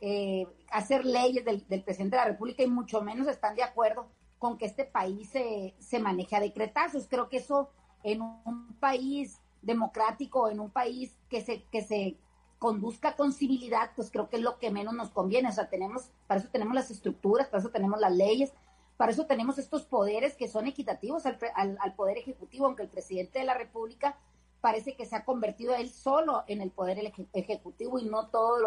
eh, 0.00 0.48
hacer 0.72 1.04
leyes 1.04 1.44
del, 1.44 1.64
del, 1.68 1.84
presidente 1.84 2.16
de 2.16 2.22
la 2.22 2.28
República 2.30 2.64
y 2.64 2.66
mucho 2.66 3.00
menos 3.00 3.28
están 3.28 3.54
de 3.54 3.62
acuerdo 3.62 4.08
con 4.44 4.58
que 4.58 4.66
este 4.66 4.84
país 4.84 5.30
se, 5.30 5.74
se 5.78 5.98
maneje 5.98 6.36
a 6.36 6.40
decretazos. 6.40 7.06
Creo 7.08 7.30
que 7.30 7.38
eso 7.38 7.70
en 8.02 8.20
un 8.20 8.76
país 8.78 9.40
democrático, 9.62 10.50
en 10.50 10.60
un 10.60 10.68
país 10.68 11.16
que 11.30 11.40
se, 11.40 11.62
que 11.72 11.80
se 11.80 12.18
conduzca 12.58 13.16
con 13.16 13.32
civilidad, 13.32 13.92
pues 13.96 14.10
creo 14.10 14.28
que 14.28 14.36
es 14.36 14.42
lo 14.42 14.58
que 14.58 14.70
menos 14.70 14.92
nos 14.92 15.08
conviene. 15.08 15.48
O 15.48 15.52
sea, 15.52 15.70
tenemos, 15.70 16.10
para 16.26 16.40
eso 16.40 16.50
tenemos 16.50 16.74
las 16.74 16.90
estructuras, 16.90 17.48
para 17.48 17.62
eso 17.62 17.70
tenemos 17.70 17.98
las 17.98 18.14
leyes, 18.14 18.52
para 18.98 19.12
eso 19.12 19.24
tenemos 19.24 19.56
estos 19.56 19.86
poderes 19.86 20.34
que 20.34 20.46
son 20.46 20.66
equitativos 20.66 21.24
al, 21.24 21.38
al, 21.80 21.94
poder 21.94 22.18
ejecutivo, 22.18 22.66
aunque 22.66 22.82
el 22.82 22.90
presidente 22.90 23.38
de 23.38 23.46
la 23.46 23.54
República 23.54 24.18
parece 24.60 24.94
que 24.94 25.06
se 25.06 25.16
ha 25.16 25.24
convertido 25.24 25.74
él 25.74 25.88
solo 25.88 26.44
en 26.48 26.60
el 26.60 26.70
poder 26.70 26.98
ejecutivo 27.32 27.98
y 27.98 28.04
no 28.04 28.26
todo 28.26 28.58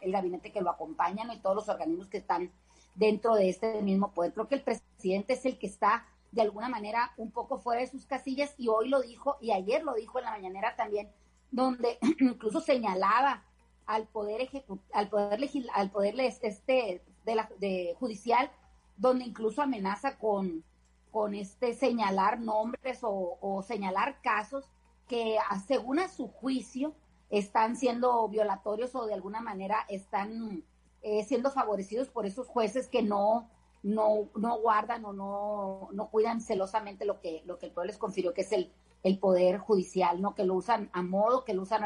el 0.00 0.12
gabinete 0.12 0.50
que 0.50 0.62
lo 0.62 0.70
acompaña, 0.70 1.30
y 1.34 1.40
todos 1.40 1.56
los 1.56 1.68
organismos 1.68 2.08
que 2.08 2.16
están 2.16 2.50
dentro 2.96 3.34
de 3.34 3.48
este 3.48 3.80
mismo 3.82 4.12
poder. 4.12 4.32
Creo 4.32 4.48
que 4.48 4.56
el 4.56 4.62
presidente 4.62 5.34
es 5.34 5.44
el 5.46 5.58
que 5.58 5.66
está 5.66 6.06
de 6.32 6.42
alguna 6.42 6.68
manera 6.68 7.12
un 7.16 7.30
poco 7.30 7.58
fuera 7.58 7.80
de 7.80 7.86
sus 7.86 8.04
casillas 8.04 8.54
y 8.58 8.68
hoy 8.68 8.88
lo 8.88 9.00
dijo 9.00 9.36
y 9.40 9.52
ayer 9.52 9.84
lo 9.84 9.94
dijo 9.94 10.18
en 10.18 10.24
la 10.24 10.32
mañanera 10.32 10.74
también, 10.76 11.10
donde 11.50 11.98
incluso 12.20 12.60
señalaba 12.60 13.44
al 13.86 14.08
poder 14.08 14.48
al 14.92 15.08
poder 15.08 15.40
al 15.72 15.90
poder 15.90 16.18
este 16.20 17.02
de 17.24 17.34
la 17.34 17.48
de 17.60 17.94
judicial 18.00 18.50
donde 18.96 19.24
incluso 19.24 19.62
amenaza 19.62 20.18
con 20.18 20.64
con 21.12 21.34
este 21.34 21.72
señalar 21.72 22.40
nombres 22.40 22.98
o 23.02 23.62
señalar 23.62 24.20
casos 24.22 24.68
que 25.06 25.38
según 25.66 26.00
a 26.00 26.08
su 26.08 26.28
juicio 26.28 26.94
están 27.30 27.76
siendo 27.76 28.28
violatorios 28.28 28.94
o 28.94 29.06
de 29.06 29.14
alguna 29.14 29.40
manera 29.40 29.84
están 29.88 30.64
eh, 31.08 31.22
siendo 31.22 31.52
favorecidos 31.52 32.08
por 32.08 32.26
esos 32.26 32.48
jueces 32.48 32.88
que 32.88 33.00
no, 33.00 33.48
no, 33.84 34.28
no 34.34 34.58
guardan 34.58 35.04
o 35.04 35.12
no, 35.12 35.88
no 35.92 36.10
cuidan 36.10 36.40
celosamente 36.40 37.04
lo 37.04 37.20
que, 37.20 37.42
lo 37.46 37.60
que 37.60 37.66
el 37.66 37.72
pueblo 37.72 37.86
les 37.86 37.96
confirió, 37.96 38.34
que 38.34 38.40
es 38.40 38.50
el, 38.50 38.72
el 39.04 39.20
poder 39.20 39.58
judicial, 39.58 40.20
¿no? 40.20 40.34
Que 40.34 40.42
lo 40.42 40.54
usan 40.54 40.90
a 40.92 41.02
modo, 41.02 41.44
que 41.44 41.54
lo 41.54 41.62
usan 41.62 41.82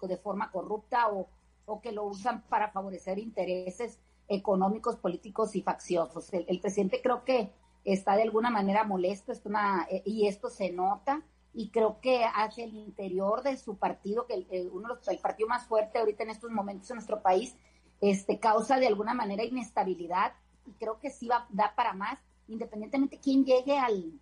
de 0.00 0.16
forma 0.16 0.50
corrupta 0.50 1.08
o, 1.12 1.28
o, 1.66 1.82
que 1.82 1.92
lo 1.92 2.04
usan 2.04 2.44
para 2.48 2.70
favorecer 2.70 3.18
intereses 3.18 3.98
económicos, 4.26 4.96
políticos 4.96 5.54
y 5.54 5.60
facciosos. 5.60 6.32
El, 6.32 6.58
presidente 6.58 7.02
creo 7.02 7.24
que 7.24 7.52
está 7.84 8.16
de 8.16 8.22
alguna 8.22 8.48
manera 8.48 8.84
molesto 8.84 9.32
esto 9.32 9.50
una, 9.50 9.86
eh, 9.90 10.02
y 10.06 10.28
esto 10.28 10.48
se 10.48 10.72
nota 10.72 11.20
y 11.52 11.68
creo 11.68 12.00
que 12.00 12.24
hacia 12.24 12.64
el 12.64 12.74
interior 12.74 13.42
de 13.42 13.58
su 13.58 13.76
partido, 13.76 14.26
que 14.26 14.46
el, 14.50 14.70
uno 14.72 14.98
el 15.06 15.18
partido 15.18 15.46
más 15.46 15.66
fuerte 15.66 15.98
ahorita 15.98 16.22
en 16.22 16.30
estos 16.30 16.50
momentos 16.50 16.90
en 16.90 16.96
nuestro 16.96 17.20
país, 17.20 17.54
este, 18.02 18.40
causa 18.40 18.78
de 18.78 18.88
alguna 18.88 19.14
manera 19.14 19.44
inestabilidad 19.44 20.32
y 20.66 20.72
creo 20.72 20.98
que 20.98 21.08
sí 21.08 21.28
va, 21.28 21.46
da 21.50 21.72
para 21.74 21.94
más, 21.94 22.18
independientemente 22.48 23.18
quién 23.18 23.44
llegue 23.44 23.78
al, 23.78 24.12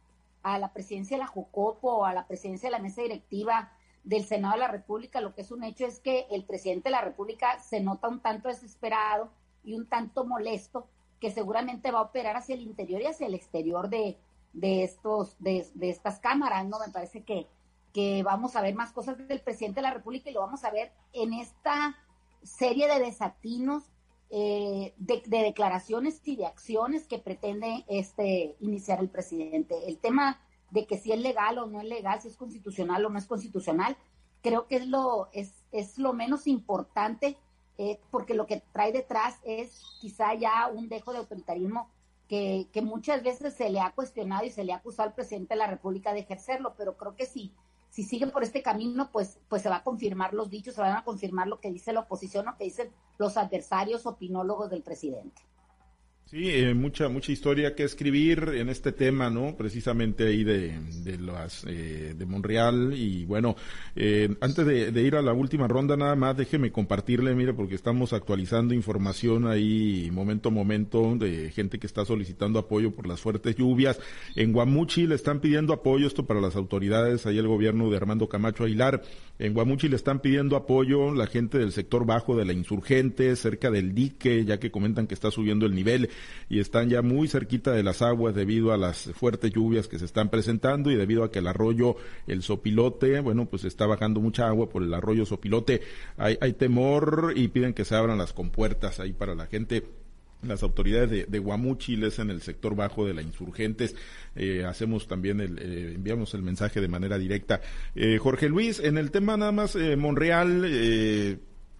a 0.42 0.58
la 0.58 0.72
presidencia 0.72 1.16
de 1.16 1.22
la 1.22 1.26
Jucopo 1.26 1.90
o 1.90 2.04
a 2.04 2.12
la 2.12 2.26
presidencia 2.26 2.68
de 2.68 2.76
la 2.76 2.82
mesa 2.82 3.00
directiva 3.00 3.72
del 4.04 4.24
Senado 4.24 4.54
de 4.54 4.60
la 4.60 4.68
República, 4.68 5.22
lo 5.22 5.34
que 5.34 5.40
es 5.40 5.50
un 5.50 5.64
hecho 5.64 5.86
es 5.86 5.98
que 5.98 6.26
el 6.30 6.44
presidente 6.44 6.90
de 6.90 6.92
la 6.92 7.00
República 7.00 7.58
se 7.60 7.80
nota 7.80 8.08
un 8.08 8.20
tanto 8.20 8.48
desesperado 8.48 9.30
y 9.64 9.74
un 9.74 9.86
tanto 9.86 10.24
molesto 10.24 10.86
que 11.18 11.30
seguramente 11.30 11.90
va 11.90 12.00
a 12.00 12.02
operar 12.02 12.36
hacia 12.36 12.54
el 12.54 12.62
interior 12.62 13.00
y 13.00 13.06
hacia 13.06 13.26
el 13.26 13.34
exterior 13.34 13.88
de, 13.88 14.18
de 14.52 14.84
estos 14.84 15.36
de, 15.38 15.66
de, 15.74 15.88
estas 15.88 16.18
cámaras, 16.18 16.66
¿no? 16.66 16.78
Me 16.78 16.92
parece 16.92 17.22
que, 17.22 17.46
que 17.94 18.22
vamos 18.22 18.56
a 18.56 18.62
ver 18.62 18.74
más 18.74 18.92
cosas 18.92 19.16
del 19.26 19.40
presidente 19.40 19.80
de 19.80 19.82
la 19.82 19.94
República 19.94 20.28
y 20.28 20.34
lo 20.34 20.40
vamos 20.40 20.64
a 20.64 20.70
ver 20.70 20.92
en 21.12 21.32
esta 21.32 21.96
serie 22.42 22.88
de 22.88 23.00
desatinos, 23.00 23.84
eh, 24.30 24.94
de, 24.96 25.22
declaraciones 25.26 26.20
y 26.24 26.36
de 26.36 26.46
acciones 26.46 27.06
que 27.06 27.18
pretende 27.18 27.84
este 27.88 28.56
iniciar 28.60 29.00
el 29.00 29.08
presidente. 29.08 29.74
El 29.86 29.98
tema 29.98 30.40
de 30.70 30.86
que 30.86 30.98
si 30.98 31.12
es 31.12 31.20
legal 31.20 31.58
o 31.58 31.66
no 31.66 31.80
es 31.80 31.88
legal, 31.88 32.20
si 32.20 32.28
es 32.28 32.36
constitucional 32.36 33.04
o 33.04 33.10
no 33.10 33.18
es 33.18 33.26
constitucional, 33.26 33.96
creo 34.42 34.66
que 34.66 34.76
es 34.76 34.86
lo, 34.86 35.28
es, 35.32 35.64
es 35.72 35.98
lo 35.98 36.12
menos 36.12 36.46
importante, 36.46 37.36
eh, 37.78 37.98
porque 38.10 38.34
lo 38.34 38.46
que 38.46 38.62
trae 38.72 38.92
detrás 38.92 39.38
es 39.42 39.82
quizá 40.00 40.34
ya 40.34 40.68
un 40.72 40.88
dejo 40.88 41.12
de 41.12 41.18
autoritarismo 41.18 41.90
que, 42.28 42.68
que, 42.72 42.82
muchas 42.82 43.24
veces 43.24 43.54
se 43.54 43.70
le 43.70 43.80
ha 43.80 43.90
cuestionado 43.90 44.44
y 44.44 44.50
se 44.50 44.62
le 44.62 44.72
ha 44.72 44.76
acusado 44.76 45.08
al 45.08 45.14
presidente 45.14 45.54
de 45.54 45.58
la 45.58 45.66
República 45.66 46.12
de 46.12 46.20
ejercerlo, 46.20 46.74
pero 46.76 46.96
creo 46.96 47.16
que 47.16 47.26
sí 47.26 47.52
si 47.90 48.04
siguen 48.04 48.30
por 48.30 48.42
este 48.42 48.62
camino, 48.62 49.10
pues, 49.12 49.38
pues 49.48 49.62
se 49.62 49.68
va 49.68 49.76
a 49.76 49.84
confirmar 49.84 50.32
los 50.32 50.48
dichos, 50.48 50.74
se 50.74 50.80
van 50.80 50.96
a 50.96 51.04
confirmar 51.04 51.48
lo 51.48 51.60
que 51.60 51.70
dice 51.70 51.92
la 51.92 52.00
oposición, 52.00 52.46
lo 52.46 52.56
que 52.56 52.64
dicen 52.64 52.90
los 53.18 53.36
adversarios 53.36 54.06
opinólogos 54.06 54.70
del 54.70 54.82
presidente. 54.82 55.42
Sí, 56.30 56.48
eh, 56.48 56.74
mucha 56.74 57.08
mucha 57.08 57.32
historia 57.32 57.74
que 57.74 57.82
escribir 57.82 58.50
en 58.54 58.68
este 58.68 58.92
tema, 58.92 59.30
¿no? 59.30 59.56
Precisamente 59.56 60.28
ahí 60.28 60.44
de, 60.44 60.78
de 61.02 61.18
las 61.18 61.64
eh, 61.66 62.14
de 62.16 62.24
Monreal 62.24 62.92
y 62.94 63.24
bueno, 63.24 63.56
eh, 63.96 64.36
antes 64.40 64.64
de, 64.64 65.02
ir 65.02 65.16
a 65.16 65.22
la 65.22 65.32
última 65.32 65.66
ronda 65.66 65.96
nada 65.96 66.14
más 66.14 66.36
déjeme 66.36 66.70
compartirle, 66.70 67.34
mire, 67.34 67.52
porque 67.52 67.74
estamos 67.74 68.12
actualizando 68.12 68.74
información 68.74 69.48
ahí 69.48 70.08
momento 70.12 70.50
a 70.50 70.52
momento 70.52 71.16
de 71.16 71.50
gente 71.50 71.80
que 71.80 71.88
está 71.88 72.04
solicitando 72.04 72.60
apoyo 72.60 72.94
por 72.94 73.08
las 73.08 73.20
fuertes 73.20 73.56
lluvias. 73.56 73.98
En 74.36 74.52
Guamuchi 74.52 75.08
le 75.08 75.16
están 75.16 75.40
pidiendo 75.40 75.72
apoyo 75.72 76.06
esto 76.06 76.26
para 76.26 76.40
las 76.40 76.54
autoridades, 76.54 77.26
ahí 77.26 77.38
el 77.38 77.48
gobierno 77.48 77.90
de 77.90 77.96
Armando 77.96 78.28
Camacho 78.28 78.62
Aguilar. 78.62 79.02
En 79.40 79.52
Guamuchi 79.52 79.88
le 79.88 79.96
están 79.96 80.20
pidiendo 80.20 80.54
apoyo 80.54 81.12
la 81.12 81.26
gente 81.26 81.58
del 81.58 81.72
sector 81.72 82.06
bajo 82.06 82.36
de 82.36 82.44
la 82.44 82.52
insurgente, 82.52 83.34
cerca 83.34 83.72
del 83.72 83.96
dique, 83.96 84.44
ya 84.44 84.60
que 84.60 84.70
comentan 84.70 85.08
que 85.08 85.14
está 85.14 85.32
subiendo 85.32 85.66
el 85.66 85.74
nivel 85.74 86.08
y 86.48 86.60
están 86.60 86.88
ya 86.88 87.02
muy 87.02 87.28
cerquita 87.28 87.72
de 87.72 87.82
las 87.82 88.02
aguas 88.02 88.34
debido 88.34 88.72
a 88.72 88.76
las 88.76 89.10
fuertes 89.14 89.52
lluvias 89.52 89.88
que 89.88 89.98
se 89.98 90.04
están 90.04 90.30
presentando 90.30 90.90
y 90.90 90.96
debido 90.96 91.24
a 91.24 91.30
que 91.30 91.40
el 91.40 91.46
arroyo, 91.46 91.96
el 92.26 92.42
Sopilote, 92.42 93.20
bueno, 93.20 93.46
pues 93.46 93.64
está 93.64 93.86
bajando 93.86 94.20
mucha 94.20 94.48
agua 94.48 94.68
por 94.68 94.82
el 94.82 94.92
arroyo 94.94 95.26
Sopilote. 95.26 95.82
Hay, 96.16 96.38
hay 96.40 96.52
temor 96.52 97.32
y 97.36 97.48
piden 97.48 97.74
que 97.74 97.84
se 97.84 97.94
abran 97.94 98.18
las 98.18 98.32
compuertas 98.32 99.00
ahí 99.00 99.12
para 99.12 99.34
la 99.34 99.46
gente 99.46 99.84
las 100.42 100.62
autoridades 100.62 101.10
de, 101.10 101.24
de, 101.26 101.38
Guamúchiles 101.38 102.18
en 102.18 102.30
el 102.30 102.40
sector 102.42 102.74
bajo 102.74 103.06
de 103.06 103.14
la 103.14 103.22
insurgentes. 103.22 103.94
Eh, 104.36 104.64
hacemos 104.64 105.06
también 105.06 105.40
el, 105.40 105.58
eh, 105.58 105.92
enviamos 105.94 106.34
el 106.34 106.42
mensaje 106.42 106.80
de 106.80 106.88
manera 106.88 107.18
directa. 107.18 107.60
Eh, 107.94 108.18
Jorge 108.18 108.48
Luis, 108.48 108.80
en 108.80 108.98
el 108.98 109.10
tema 109.10 109.36
nada 109.36 109.52
más, 109.52 109.76
eh, 109.76 109.96
Monreal, 109.96 110.64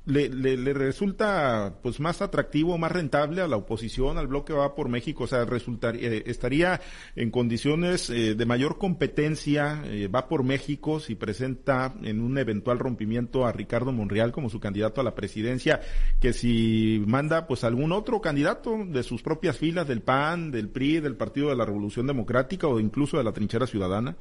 eh, 0.07 0.31
le, 0.33 0.57
le, 0.57 0.73
resulta 0.73 1.75
pues 1.83 2.01
más 2.01 2.23
atractivo, 2.23 2.79
más 2.79 2.91
rentable 2.91 3.43
a 3.43 3.49
la 3.49 3.57
oposición, 3.57 4.17
al 4.19 4.29
bloque 4.29 4.53
va 4.53 4.75
por 4.75 4.89
México, 4.89 5.25
o 5.25 5.27
sea, 5.27 5.45
resultaría, 5.45 6.09
eh, 6.09 6.23
estaría 6.27 6.81
en 7.17 7.31
condiciones 7.31 8.09
eh, 8.11 8.35
de 8.35 8.47
mayor 8.47 8.79
competencia, 8.79 9.83
eh, 9.85 10.09
va 10.09 10.27
por 10.27 10.43
México 10.43 11.01
si 11.01 11.15
presenta 11.15 11.95
en 12.03 12.21
un 12.21 12.39
eventual 12.39 12.79
rompimiento 12.79 13.47
a 13.47 13.53
Ricardo 13.53 13.93
Monreal 13.93 14.33
como 14.33 14.49
su 14.49 14.59
candidato 14.59 15.01
a 15.01 15.05
la 15.05 15.15
presidencia, 15.15 15.81
que 16.19 16.33
si 16.33 17.03
manda 17.07 17.47
pues 17.47 17.63
algún 17.65 17.93
otro 17.93 18.21
candidato 18.21 18.79
de 18.87 19.03
sus 19.03 19.23
propias 19.23 19.59
filas, 19.59 19.87
del 19.87 20.01
PAN, 20.01 20.51
del 20.51 20.71
PRI, 20.71 21.01
del 21.01 21.17
Partido 21.17 21.51
de 21.51 21.57
la 21.57 21.67
Revolución 21.67 22.07
Democrática 22.07 22.67
o 22.67 22.81
incluso 22.81 23.19
de 23.19 23.25
la 23.25 23.33
trinchera 23.33 23.67
ciudadana. 23.67 24.17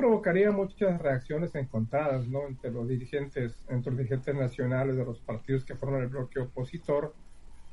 Provocaría 0.00 0.50
muchas 0.50 0.98
reacciones 0.98 1.54
encontradas, 1.54 2.26
¿no? 2.26 2.46
Entre 2.46 2.70
los 2.70 2.88
dirigentes, 2.88 3.54
entre 3.68 3.90
los 3.90 3.98
dirigentes 3.98 4.34
nacionales 4.34 4.96
de 4.96 5.04
los 5.04 5.20
partidos 5.20 5.62
que 5.62 5.74
forman 5.74 6.00
el 6.00 6.08
bloque 6.08 6.40
opositor. 6.40 7.14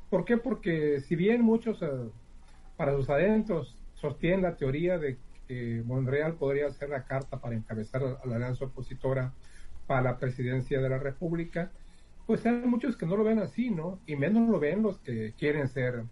¿Por 0.10 0.26
qué? 0.26 0.36
Porque 0.36 1.00
si 1.00 1.16
bien 1.16 1.42
muchos, 1.42 1.82
eh, 1.82 1.88
para 2.76 2.94
sus 2.98 3.10
adentros, 3.10 3.78
sostienen 3.94 4.42
la 4.42 4.58
teoría 4.58 4.98
de 4.98 5.18
que 5.48 5.82
Monreal 5.86 6.34
podría 6.34 6.70
ser 6.70 6.90
la 6.90 7.06
carta 7.06 7.40
para 7.40 7.56
encabezar 7.56 8.04
a 8.04 8.28
la 8.28 8.36
alianza 8.36 8.66
opositora 8.66 9.32
para 9.86 10.02
la 10.02 10.18
presidencia 10.18 10.82
de 10.82 10.90
la 10.90 11.00
República, 11.00 11.72
pues 12.26 12.46
hay 12.46 12.56
muchos 12.56 12.98
que 12.98 13.06
no 13.06 13.16
lo 13.16 13.24
ven 13.24 13.40
así, 13.40 13.70
¿no? 13.70 14.02
Y 14.06 14.18
menos 14.18 14.50
lo 14.50 14.60
ven 14.60 14.84
los 14.84 15.00
que 15.00 15.34
quieren 15.40 15.70
ser 15.70 16.04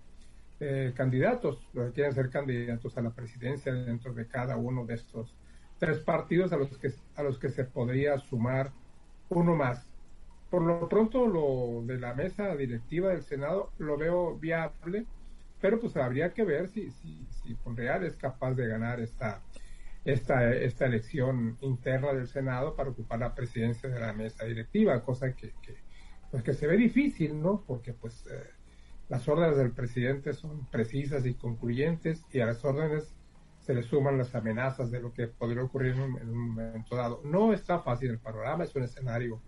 eh, 0.62 0.94
candidatos, 0.96 1.68
los 1.74 1.88
que 1.88 1.96
quieren 1.96 2.14
ser 2.14 2.30
candidatos 2.30 2.98
a 2.98 3.02
la 3.02 3.10
presidencia 3.10 3.74
dentro 3.74 4.14
de 4.14 4.26
cada 4.28 4.56
uno 4.56 4.86
de 4.86 4.94
estos 4.94 5.36
tres 5.86 6.00
partidos 6.00 6.52
a 6.52 6.58
los 6.58 6.76
que 6.80 6.92
a 7.16 7.22
los 7.22 7.38
que 7.38 7.50
se 7.50 7.64
podría 7.64 8.18
sumar 8.18 8.72
uno 9.30 9.56
más. 9.56 9.88
Por 10.50 10.64
lo 10.64 10.90
pronto 10.90 11.28
lo 11.28 11.84
de 11.86 12.00
la 12.00 12.16
mesa 12.16 12.56
directiva 12.56 13.10
del 13.10 13.22
Senado 13.22 13.72
lo 13.78 13.96
veo 13.96 14.36
viable, 14.36 15.06
pero 15.62 15.80
pues 15.80 15.96
habría 15.96 16.34
que 16.34 16.44
ver 16.44 16.70
si 16.70 16.90
si, 16.90 17.28
si 17.30 17.56
Monreal 17.64 18.04
es 18.04 18.16
capaz 18.16 18.56
de 18.56 18.68
ganar 18.68 19.00
esta 19.00 19.44
esta 20.04 20.52
esta 20.56 20.86
elección 20.88 21.58
interna 21.62 22.14
del 22.14 22.28
Senado 22.28 22.76
para 22.76 22.90
ocupar 22.90 23.20
la 23.20 23.36
presidencia 23.36 23.88
de 23.88 24.00
la 24.00 24.14
mesa 24.14 24.44
directiva, 24.46 25.04
cosa 25.04 25.36
que, 25.36 25.54
que 25.62 25.76
pues 26.32 26.42
que 26.42 26.54
se 26.54 26.66
ve 26.66 26.78
difícil, 26.78 27.40
¿no? 27.40 27.64
Porque 27.68 27.94
pues 27.94 28.26
eh, 28.26 28.50
las 29.08 29.28
órdenes 29.28 29.58
del 29.58 29.72
presidente 29.72 30.34
son 30.34 30.66
precisas 30.72 31.28
y 31.28 31.36
concluyentes 31.36 32.26
y 32.32 32.40
a 32.40 32.48
las 32.48 32.66
órdenes 32.66 33.16
se 33.66 33.74
le 33.74 33.82
suman 33.82 34.20
las 34.20 34.36
amenazas 34.36 34.92
de 34.92 35.02
lo 35.02 35.12
que 35.12 35.28
podría 35.28 35.64
ocurrir 35.64 35.94
en 35.94 36.30
un, 36.30 36.50
momento 36.50 36.96
dado. 36.96 37.22
No 37.26 37.52
está 37.52 37.80
fácil 37.80 38.12
el 38.12 38.20
panorama, 38.20 38.64
es 38.64 38.76
un 38.76 38.84
escenario 38.84 39.42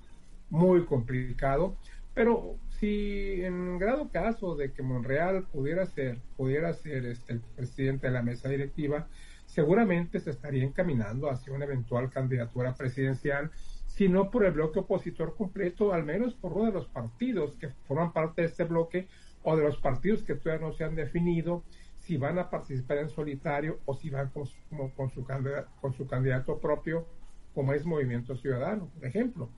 muy 0.49 0.85
complicado, 0.85 1.77
pero 2.15 2.55
si 2.79 3.43
en 3.43 3.77
grado 3.77 4.09
caso 4.09 4.55
de 4.55 4.71
que 4.71 4.81
Monreal 4.81 5.43
pudiera 5.43 5.85
ser, 5.85 6.19
pudiera 6.35 6.73
ser 6.73 7.05
este, 7.05 7.33
el 7.33 7.41
presidente 7.41 8.07
de 8.07 8.13
la 8.13 8.23
mesa 8.23 8.49
directiva, 8.49 9.07
seguramente 9.45 10.19
se 10.19 10.31
estaría 10.31 10.63
encaminando 10.63 11.29
hacia 11.29 11.53
una 11.53 11.65
eventual 11.65 12.09
candidatura 12.09 12.73
presidencial, 12.73 13.51
si 13.85 14.09
no 14.09 14.31
por 14.31 14.45
el 14.45 14.53
bloque 14.53 14.79
opositor 14.79 15.35
completo, 15.35 15.93
al 15.93 16.03
menos 16.03 16.33
por 16.33 16.53
uno 16.53 16.65
de 16.65 16.71
los 16.71 16.87
partidos 16.87 17.53
que 17.59 17.69
forman 17.87 18.13
parte 18.13 18.41
de 18.41 18.47
este 18.47 18.63
bloque 18.63 19.07
o 19.43 19.55
de 19.55 19.63
los 19.63 19.77
partidos 19.77 20.23
que 20.23 20.33
todavía 20.33 20.65
no 20.65 20.73
se 20.73 20.85
han 20.85 20.95
definido 20.95 21.63
si 22.07 22.15
van 22.15 22.39
a 22.39 22.49
participar 22.49 22.99
en 22.99 23.09
solitario 23.09 23.79
o 23.85 23.93
si 23.93 24.09
van 24.09 24.29
con 24.29 24.45
su, 24.45 24.55
con 24.95 25.09
su, 25.09 25.25
candidato, 25.25 25.69
con 25.81 25.93
su 25.93 26.07
candidato 26.07 26.57
propio, 26.57 27.05
como 27.53 27.73
es 27.73 27.85
Movimiento 27.85 28.33
Ciudadano, 28.37 28.89
por 28.93 29.05
ejemplo. 29.05 29.49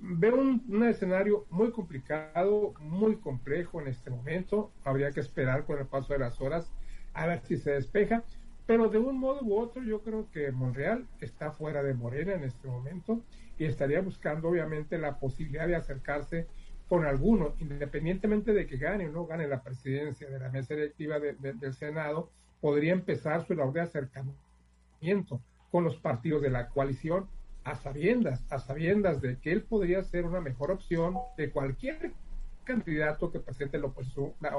Veo 0.00 0.40
un, 0.40 0.64
un, 0.66 0.84
escenario 0.84 1.44
muy 1.50 1.70
complicado, 1.72 2.72
muy 2.80 3.16
complejo 3.16 3.82
en 3.82 3.88
este 3.88 4.08
momento. 4.08 4.72
Habría 4.82 5.10
que 5.10 5.20
esperar 5.20 5.66
con 5.66 5.78
el 5.78 5.86
paso 5.86 6.14
de 6.14 6.20
las 6.20 6.40
horas 6.40 6.72
a 7.12 7.26
ver 7.26 7.42
si 7.42 7.58
se 7.58 7.72
despeja. 7.72 8.24
Pero 8.64 8.88
de 8.88 8.96
un 8.98 9.18
modo 9.18 9.42
u 9.42 9.58
otro, 9.58 9.82
yo 9.82 10.00
creo 10.00 10.30
que 10.30 10.52
Monreal 10.52 11.06
está 11.20 11.50
fuera 11.50 11.82
de 11.82 11.92
Morena 11.92 12.32
en 12.32 12.44
este 12.44 12.66
momento 12.66 13.22
y 13.58 13.66
estaría 13.66 14.00
buscando, 14.00 14.48
obviamente, 14.48 14.96
la 14.96 15.18
posibilidad 15.18 15.66
de 15.66 15.76
acercarse 15.76 16.46
con 16.90 17.06
alguno, 17.06 17.54
independientemente 17.60 18.52
de 18.52 18.66
que 18.66 18.76
gane 18.76 19.08
o 19.08 19.12
no 19.12 19.24
gane 19.24 19.46
la 19.46 19.62
presidencia 19.62 20.28
de 20.28 20.40
la 20.40 20.48
mesa 20.48 20.74
directiva 20.74 21.20
de, 21.20 21.34
del 21.34 21.72
Senado, 21.72 22.32
podría 22.60 22.92
empezar 22.92 23.46
su 23.46 23.54
labor 23.54 23.74
de 23.74 23.82
acercamiento 23.82 25.40
con 25.70 25.84
los 25.84 25.96
partidos 25.98 26.42
de 26.42 26.50
la 26.50 26.68
coalición 26.68 27.28
a 27.62 27.76
sabiendas, 27.76 28.44
a 28.50 28.58
sabiendas 28.58 29.20
de 29.20 29.38
que 29.38 29.52
él 29.52 29.62
podría 29.62 30.02
ser 30.02 30.24
una 30.24 30.40
mejor 30.40 30.72
opción 30.72 31.14
de 31.36 31.52
cualquier 31.52 32.12
candidato 32.64 33.30
que 33.30 33.38
presente 33.38 33.78
la 33.78 33.86
oposición, 33.86 34.32
la, 34.40 34.50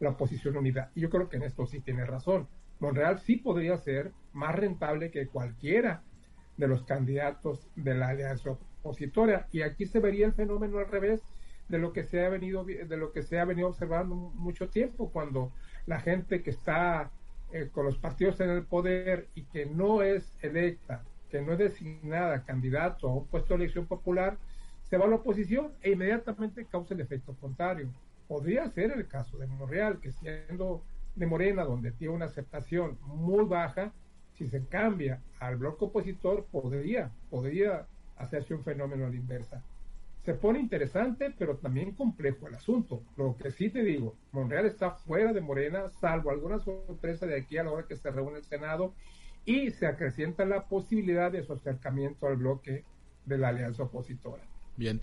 la 0.00 0.08
oposición 0.08 0.56
unida. 0.56 0.90
Y 0.94 1.02
yo 1.02 1.10
creo 1.10 1.28
que 1.28 1.36
en 1.36 1.42
esto 1.42 1.66
sí 1.66 1.80
tiene 1.80 2.06
razón. 2.06 2.48
Monreal 2.80 3.20
sí 3.20 3.36
podría 3.36 3.76
ser 3.76 4.12
más 4.32 4.54
rentable 4.54 5.10
que 5.10 5.26
cualquiera 5.26 6.02
de 6.56 6.68
los 6.68 6.84
candidatos 6.84 7.68
de 7.76 7.92
la 7.92 8.08
alianza 8.08 8.56
opositora. 8.80 9.46
Y 9.52 9.60
aquí 9.60 9.84
se 9.84 10.00
vería 10.00 10.24
el 10.24 10.32
fenómeno 10.32 10.78
al 10.78 10.88
revés 10.88 11.20
de 11.68 11.78
lo 11.78 11.92
que 11.92 12.04
se 12.04 12.24
ha 12.24 12.28
venido 12.28 12.64
de 12.64 12.96
lo 12.96 13.12
que 13.12 13.22
se 13.22 13.38
ha 13.38 13.44
venido 13.44 13.68
observando 13.68 14.14
mucho 14.14 14.68
tiempo 14.68 15.10
cuando 15.10 15.52
la 15.86 16.00
gente 16.00 16.42
que 16.42 16.50
está 16.50 17.10
eh, 17.52 17.68
con 17.72 17.86
los 17.86 17.98
partidos 17.98 18.40
en 18.40 18.50
el 18.50 18.64
poder 18.64 19.28
y 19.34 19.42
que 19.44 19.66
no 19.66 20.02
es 20.02 20.36
electa, 20.42 21.02
que 21.30 21.40
no 21.42 21.52
es 21.52 21.58
designada 21.58 22.44
candidato 22.44 23.08
a 23.08 23.14
un 23.14 23.26
puesto 23.26 23.54
de 23.54 23.64
elección 23.64 23.86
popular, 23.86 24.36
se 24.82 24.96
va 24.96 25.06
a 25.06 25.08
la 25.08 25.16
oposición 25.16 25.72
e 25.82 25.92
inmediatamente 25.92 26.66
causa 26.66 26.94
el 26.94 27.00
efecto 27.00 27.34
contrario. 27.40 27.88
Podría 28.28 28.68
ser 28.70 28.92
el 28.92 29.06
caso 29.06 29.38
de 29.38 29.46
Monreal, 29.46 30.00
que 30.00 30.12
siendo 30.12 30.82
de 31.14 31.26
Morena, 31.26 31.64
donde 31.64 31.92
tiene 31.92 32.14
una 32.14 32.26
aceptación 32.26 32.98
muy 33.02 33.44
baja, 33.44 33.92
si 34.34 34.46
se 34.46 34.64
cambia 34.66 35.20
al 35.40 35.56
bloque 35.56 35.86
opositor, 35.86 36.46
podría, 36.50 37.10
podría 37.30 37.86
hacerse 38.16 38.54
un 38.54 38.62
fenómeno 38.62 39.06
a 39.06 39.08
la 39.08 39.16
inversa 39.16 39.62
se 40.26 40.34
pone 40.34 40.58
interesante, 40.58 41.32
pero 41.38 41.56
también 41.56 41.92
complejo 41.92 42.48
el 42.48 42.56
asunto. 42.56 43.04
Lo 43.16 43.36
que 43.36 43.52
sí 43.52 43.70
te 43.70 43.84
digo, 43.84 44.16
Monreal 44.32 44.66
está 44.66 44.90
fuera 44.90 45.32
de 45.32 45.40
Morena, 45.40 45.88
salvo 46.00 46.32
alguna 46.32 46.58
sorpresa 46.58 47.26
de 47.26 47.38
aquí 47.38 47.56
a 47.58 47.62
la 47.62 47.70
hora 47.70 47.86
que 47.86 47.96
se 47.96 48.10
reúne 48.10 48.38
el 48.38 48.44
Senado, 48.44 48.92
y 49.44 49.70
se 49.70 49.86
acrecienta 49.86 50.44
la 50.44 50.66
posibilidad 50.66 51.30
de 51.30 51.44
su 51.44 51.52
acercamiento 51.52 52.26
al 52.26 52.38
bloque 52.38 52.82
de 53.24 53.38
la 53.38 53.50
alianza 53.50 53.84
opositora. 53.84 54.42
Bien. 54.76 55.00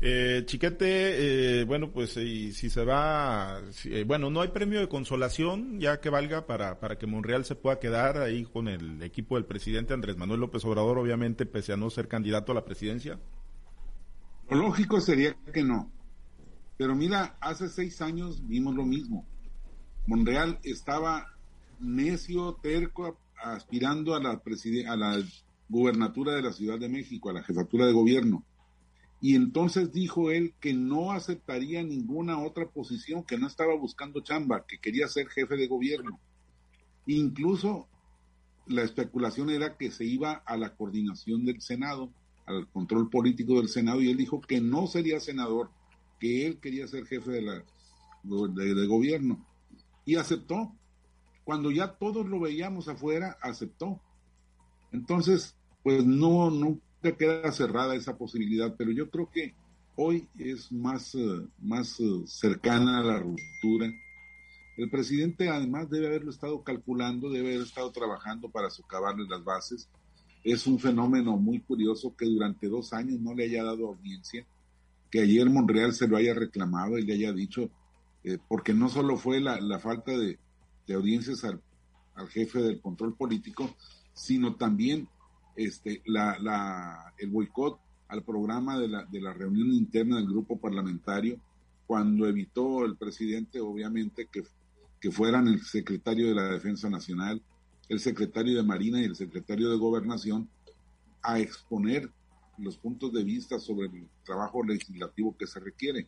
Eh, 0.00 0.42
Chiquete, 0.44 1.60
eh, 1.60 1.64
bueno, 1.64 1.92
pues 1.92 2.10
si 2.10 2.52
se 2.52 2.84
va, 2.84 3.62
si, 3.70 3.94
eh, 3.94 4.02
bueno, 4.02 4.28
no 4.28 4.40
hay 4.40 4.48
premio 4.48 4.80
de 4.80 4.88
consolación 4.88 5.78
ya 5.78 6.00
que 6.00 6.10
valga 6.10 6.46
para, 6.46 6.80
para 6.80 6.98
que 6.98 7.06
Monreal 7.06 7.44
se 7.44 7.54
pueda 7.54 7.78
quedar 7.78 8.18
ahí 8.18 8.44
con 8.44 8.66
el 8.66 9.00
equipo 9.04 9.36
del 9.36 9.44
presidente 9.44 9.94
Andrés 9.94 10.16
Manuel 10.16 10.40
López 10.40 10.64
Obrador, 10.64 10.98
obviamente, 10.98 11.46
pese 11.46 11.72
a 11.72 11.76
no 11.76 11.90
ser 11.90 12.08
candidato 12.08 12.50
a 12.50 12.56
la 12.56 12.64
presidencia. 12.64 13.20
Lógico 14.54 15.00
sería 15.00 15.34
que 15.52 15.64
no. 15.64 15.90
Pero 16.76 16.94
mira, 16.94 17.36
hace 17.40 17.68
seis 17.68 18.00
años 18.00 18.46
vimos 18.46 18.76
lo 18.76 18.84
mismo. 18.84 19.26
Monreal 20.06 20.60
estaba 20.62 21.26
necio, 21.80 22.54
terco, 22.62 23.18
aspirando 23.42 24.14
a 24.14 24.20
la, 24.20 24.30
a 24.30 24.96
la 24.96 25.22
gubernatura 25.68 26.34
de 26.34 26.42
la 26.42 26.52
Ciudad 26.52 26.78
de 26.78 26.88
México, 26.88 27.30
a 27.30 27.32
la 27.32 27.42
jefatura 27.42 27.86
de 27.86 27.92
gobierno. 27.92 28.44
Y 29.20 29.34
entonces 29.34 29.92
dijo 29.92 30.30
él 30.30 30.54
que 30.60 30.72
no 30.72 31.10
aceptaría 31.10 31.82
ninguna 31.82 32.38
otra 32.38 32.68
posición, 32.68 33.24
que 33.24 33.38
no 33.38 33.48
estaba 33.48 33.74
buscando 33.74 34.20
chamba, 34.20 34.66
que 34.66 34.78
quería 34.78 35.08
ser 35.08 35.26
jefe 35.30 35.56
de 35.56 35.66
gobierno. 35.66 36.20
Incluso 37.06 37.88
la 38.68 38.82
especulación 38.82 39.50
era 39.50 39.76
que 39.76 39.90
se 39.90 40.04
iba 40.04 40.32
a 40.32 40.56
la 40.56 40.76
coordinación 40.76 41.44
del 41.44 41.60
Senado 41.60 42.12
al 42.46 42.68
control 42.68 43.08
político 43.10 43.54
del 43.54 43.68
Senado 43.68 44.00
y 44.00 44.10
él 44.10 44.16
dijo 44.16 44.40
que 44.40 44.60
no 44.60 44.86
sería 44.86 45.20
senador, 45.20 45.70
que 46.20 46.46
él 46.46 46.58
quería 46.60 46.86
ser 46.86 47.06
jefe 47.06 47.30
de, 47.30 47.42
la, 47.42 47.64
de, 48.22 48.74
de 48.74 48.86
gobierno. 48.86 49.46
Y 50.04 50.16
aceptó. 50.16 50.72
Cuando 51.44 51.70
ya 51.70 51.92
todos 51.92 52.26
lo 52.26 52.40
veíamos 52.40 52.88
afuera, 52.88 53.36
aceptó. 53.42 54.00
Entonces, 54.92 55.56
pues 55.82 56.04
no, 56.04 56.50
nunca 56.50 57.16
queda 57.18 57.52
cerrada 57.52 57.94
esa 57.94 58.16
posibilidad, 58.16 58.74
pero 58.76 58.90
yo 58.92 59.10
creo 59.10 59.30
que 59.30 59.54
hoy 59.96 60.28
es 60.38 60.72
más, 60.72 61.14
eh, 61.14 61.46
más 61.58 62.00
eh, 62.00 62.22
cercana 62.26 63.00
a 63.00 63.02
la 63.02 63.18
ruptura. 63.18 63.92
El 64.76 64.90
presidente 64.90 65.48
además 65.48 65.88
debe 65.90 66.06
haberlo 66.06 66.30
estado 66.30 66.62
calculando, 66.64 67.30
debe 67.30 67.50
haber 67.50 67.66
estado 67.66 67.92
trabajando 67.92 68.50
para 68.50 68.70
socavarle 68.70 69.26
las 69.28 69.44
bases. 69.44 69.88
Es 70.44 70.66
un 70.66 70.78
fenómeno 70.78 71.38
muy 71.38 71.60
curioso 71.60 72.14
que 72.14 72.26
durante 72.26 72.68
dos 72.68 72.92
años 72.92 73.18
no 73.18 73.34
le 73.34 73.44
haya 73.44 73.64
dado 73.64 73.88
audiencia, 73.88 74.46
que 75.10 75.22
ayer 75.22 75.48
Monreal 75.48 75.94
se 75.94 76.06
lo 76.06 76.18
haya 76.18 76.34
reclamado 76.34 76.98
y 76.98 77.02
le 77.02 77.14
haya 77.14 77.32
dicho, 77.32 77.70
eh, 78.24 78.38
porque 78.46 78.74
no 78.74 78.90
solo 78.90 79.16
fue 79.16 79.40
la, 79.40 79.78
falta 79.78 80.12
de, 80.12 80.38
audiencias 80.94 81.44
al, 81.44 81.62
al, 82.14 82.28
jefe 82.28 82.60
del 82.60 82.80
control 82.82 83.16
político, 83.16 83.74
sino 84.12 84.56
también 84.56 85.08
este, 85.56 86.02
la, 86.04 86.38
la, 86.38 87.14
el 87.16 87.30
boicot 87.30 87.80
al 88.08 88.22
programa 88.22 88.78
de 88.78 88.88
la, 88.88 89.04
de 89.06 89.20
la 89.20 89.32
reunión 89.32 89.72
interna 89.72 90.16
del 90.16 90.26
grupo 90.26 90.60
parlamentario, 90.60 91.40
cuando 91.86 92.26
evitó 92.26 92.84
el 92.84 92.96
presidente, 92.96 93.60
obviamente, 93.60 94.28
que, 94.30 94.42
que 95.00 95.10
fueran 95.10 95.48
el 95.48 95.60
secretario 95.62 96.28
de 96.28 96.34
la 96.34 96.48
Defensa 96.48 96.90
Nacional, 96.90 97.42
el 97.88 98.00
secretario 98.00 98.56
de 98.56 98.62
Marina 98.62 99.00
y 99.00 99.04
el 99.04 99.16
secretario 99.16 99.70
de 99.70 99.76
Gobernación 99.76 100.48
a 101.22 101.38
exponer 101.38 102.10
los 102.58 102.78
puntos 102.78 103.12
de 103.12 103.24
vista 103.24 103.58
sobre 103.58 103.86
el 103.86 104.08
trabajo 104.24 104.62
legislativo 104.62 105.36
que 105.36 105.46
se 105.46 105.60
requiere. 105.60 106.06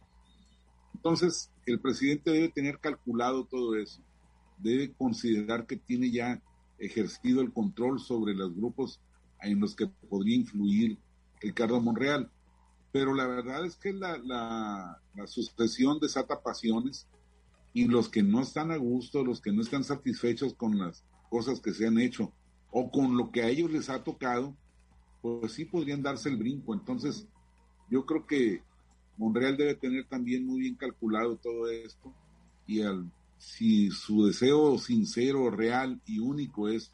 Entonces, 0.94 1.50
el 1.66 1.80
presidente 1.80 2.30
debe 2.30 2.48
tener 2.48 2.78
calculado 2.78 3.44
todo 3.44 3.76
eso, 3.76 4.00
debe 4.58 4.92
considerar 4.92 5.66
que 5.66 5.76
tiene 5.76 6.10
ya 6.10 6.42
ejercido 6.78 7.40
el 7.40 7.52
control 7.52 8.00
sobre 8.00 8.34
los 8.34 8.54
grupos 8.54 9.00
en 9.40 9.60
los 9.60 9.74
que 9.74 9.86
podría 9.86 10.36
influir 10.36 10.98
Ricardo 11.40 11.80
Monreal. 11.80 12.30
Pero 12.92 13.12
la 13.12 13.26
verdad 13.26 13.66
es 13.66 13.76
que 13.76 13.92
la, 13.92 14.16
la, 14.18 15.02
la 15.14 15.26
sucesión 15.26 15.98
desata 16.00 16.42
pasiones 16.42 17.06
y 17.74 17.86
los 17.86 18.08
que 18.08 18.22
no 18.22 18.40
están 18.40 18.70
a 18.70 18.76
gusto, 18.76 19.22
los 19.22 19.40
que 19.40 19.52
no 19.52 19.60
están 19.60 19.84
satisfechos 19.84 20.54
con 20.54 20.78
las 20.78 21.04
cosas 21.28 21.60
que 21.60 21.72
se 21.72 21.86
han 21.86 21.98
hecho 21.98 22.32
o 22.70 22.90
con 22.90 23.16
lo 23.16 23.30
que 23.30 23.42
a 23.42 23.48
ellos 23.48 23.70
les 23.70 23.88
ha 23.88 24.02
tocado, 24.02 24.54
pues 25.22 25.52
sí 25.52 25.64
podrían 25.64 26.02
darse 26.02 26.28
el 26.28 26.36
brinco. 26.36 26.74
Entonces, 26.74 27.26
yo 27.90 28.04
creo 28.04 28.26
que 28.26 28.62
Monreal 29.16 29.56
debe 29.56 29.74
tener 29.74 30.06
también 30.06 30.46
muy 30.46 30.60
bien 30.60 30.74
calculado 30.74 31.36
todo 31.36 31.70
esto 31.70 32.12
y 32.66 32.82
al, 32.82 33.10
si 33.38 33.90
su 33.90 34.26
deseo 34.26 34.78
sincero, 34.78 35.50
real 35.50 36.00
y 36.04 36.18
único 36.18 36.68
es 36.68 36.92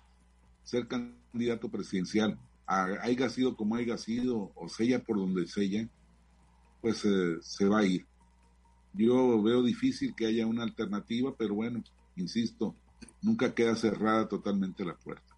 ser 0.63 0.87
candidato 0.87 1.69
presidencial, 1.69 2.39
haya 2.67 3.29
sido 3.29 3.57
como 3.57 3.77
haya 3.77 3.99
sido, 3.99 4.53
o 4.55 4.69
sella 4.69 5.03
por 5.03 5.17
donde 5.17 5.47
sella, 5.47 5.89
pues 6.81 7.05
eh, 7.05 7.37
se 7.41 7.67
va 7.67 7.81
a 7.81 7.85
ir. 7.85 8.07
Yo 8.95 9.43
veo 9.43 9.63
difícil 9.63 10.15
que 10.15 10.27
haya 10.27 10.47
una 10.47 10.63
alternativa, 10.63 11.35
pero 11.37 11.55
bueno, 11.55 11.83
insisto, 12.17 12.75
nunca 13.23 13.55
queda 13.55 13.75
cerrada 13.77 14.29
totalmente 14.29 14.85
la 14.85 14.95
puerta. 14.95 15.37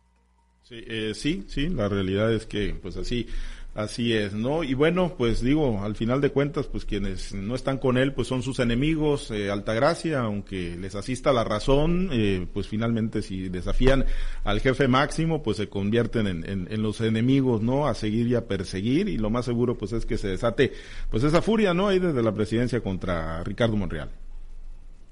Sí, 0.63 0.83
eh, 0.87 1.13
sí, 1.15 1.45
sí, 1.49 1.69
la 1.69 1.89
realidad 1.89 2.33
es 2.33 2.47
que 2.47 2.75
pues 2.81 2.97
así 2.97 3.27
Así 3.75 4.13
es, 4.13 4.35
¿no? 4.35 4.63
Y 4.63 4.75
bueno, 4.75 5.17
pues 5.19 5.41
digo, 5.41 5.83
al 5.83 5.97
final 5.97 6.21
de 6.21 6.31
cuentas, 6.31 6.69
pues 6.69 6.85
quienes 6.85 7.35
no 7.35 7.57
están 7.57 7.79
con 7.79 7.99
él, 7.99 8.13
pues 8.13 8.29
son 8.29 8.41
sus 8.41 8.61
enemigos, 8.61 9.33
eh, 9.33 9.51
Altagracia, 9.51 10.21
aunque 10.21 10.77
les 10.77 10.95
asista 10.95 11.33
la 11.33 11.43
razón, 11.43 12.09
eh, 12.13 12.47
pues 12.53 12.69
finalmente 12.69 13.21
si 13.21 13.49
desafían 13.49 14.05
al 14.45 14.61
jefe 14.61 14.87
máximo, 14.87 15.43
pues 15.43 15.57
se 15.57 15.69
convierten 15.69 16.29
en, 16.29 16.45
en, 16.71 16.83
los 16.83 17.01
enemigos, 17.01 17.63
¿no? 17.63 17.89
A 17.89 17.95
seguir 17.95 18.29
y 18.29 18.37
a 18.37 18.47
perseguir, 18.47 19.09
y 19.09 19.19
lo 19.19 19.29
más 19.29 19.45
seguro, 19.45 19.77
pues 19.77 19.93
es 19.93 20.07
que 20.07 20.19
se 20.19 20.29
desate, 20.29 20.73
pues 21.11 21.25
esa 21.25 21.43
furia, 21.43 21.75
¿no? 21.75 21.89
Ahí 21.89 21.99
desde 21.99 22.23
la 22.23 22.33
presidencia 22.33 22.81
contra 22.81 23.43
Ricardo 23.43 23.77
Monreal. 23.77 24.09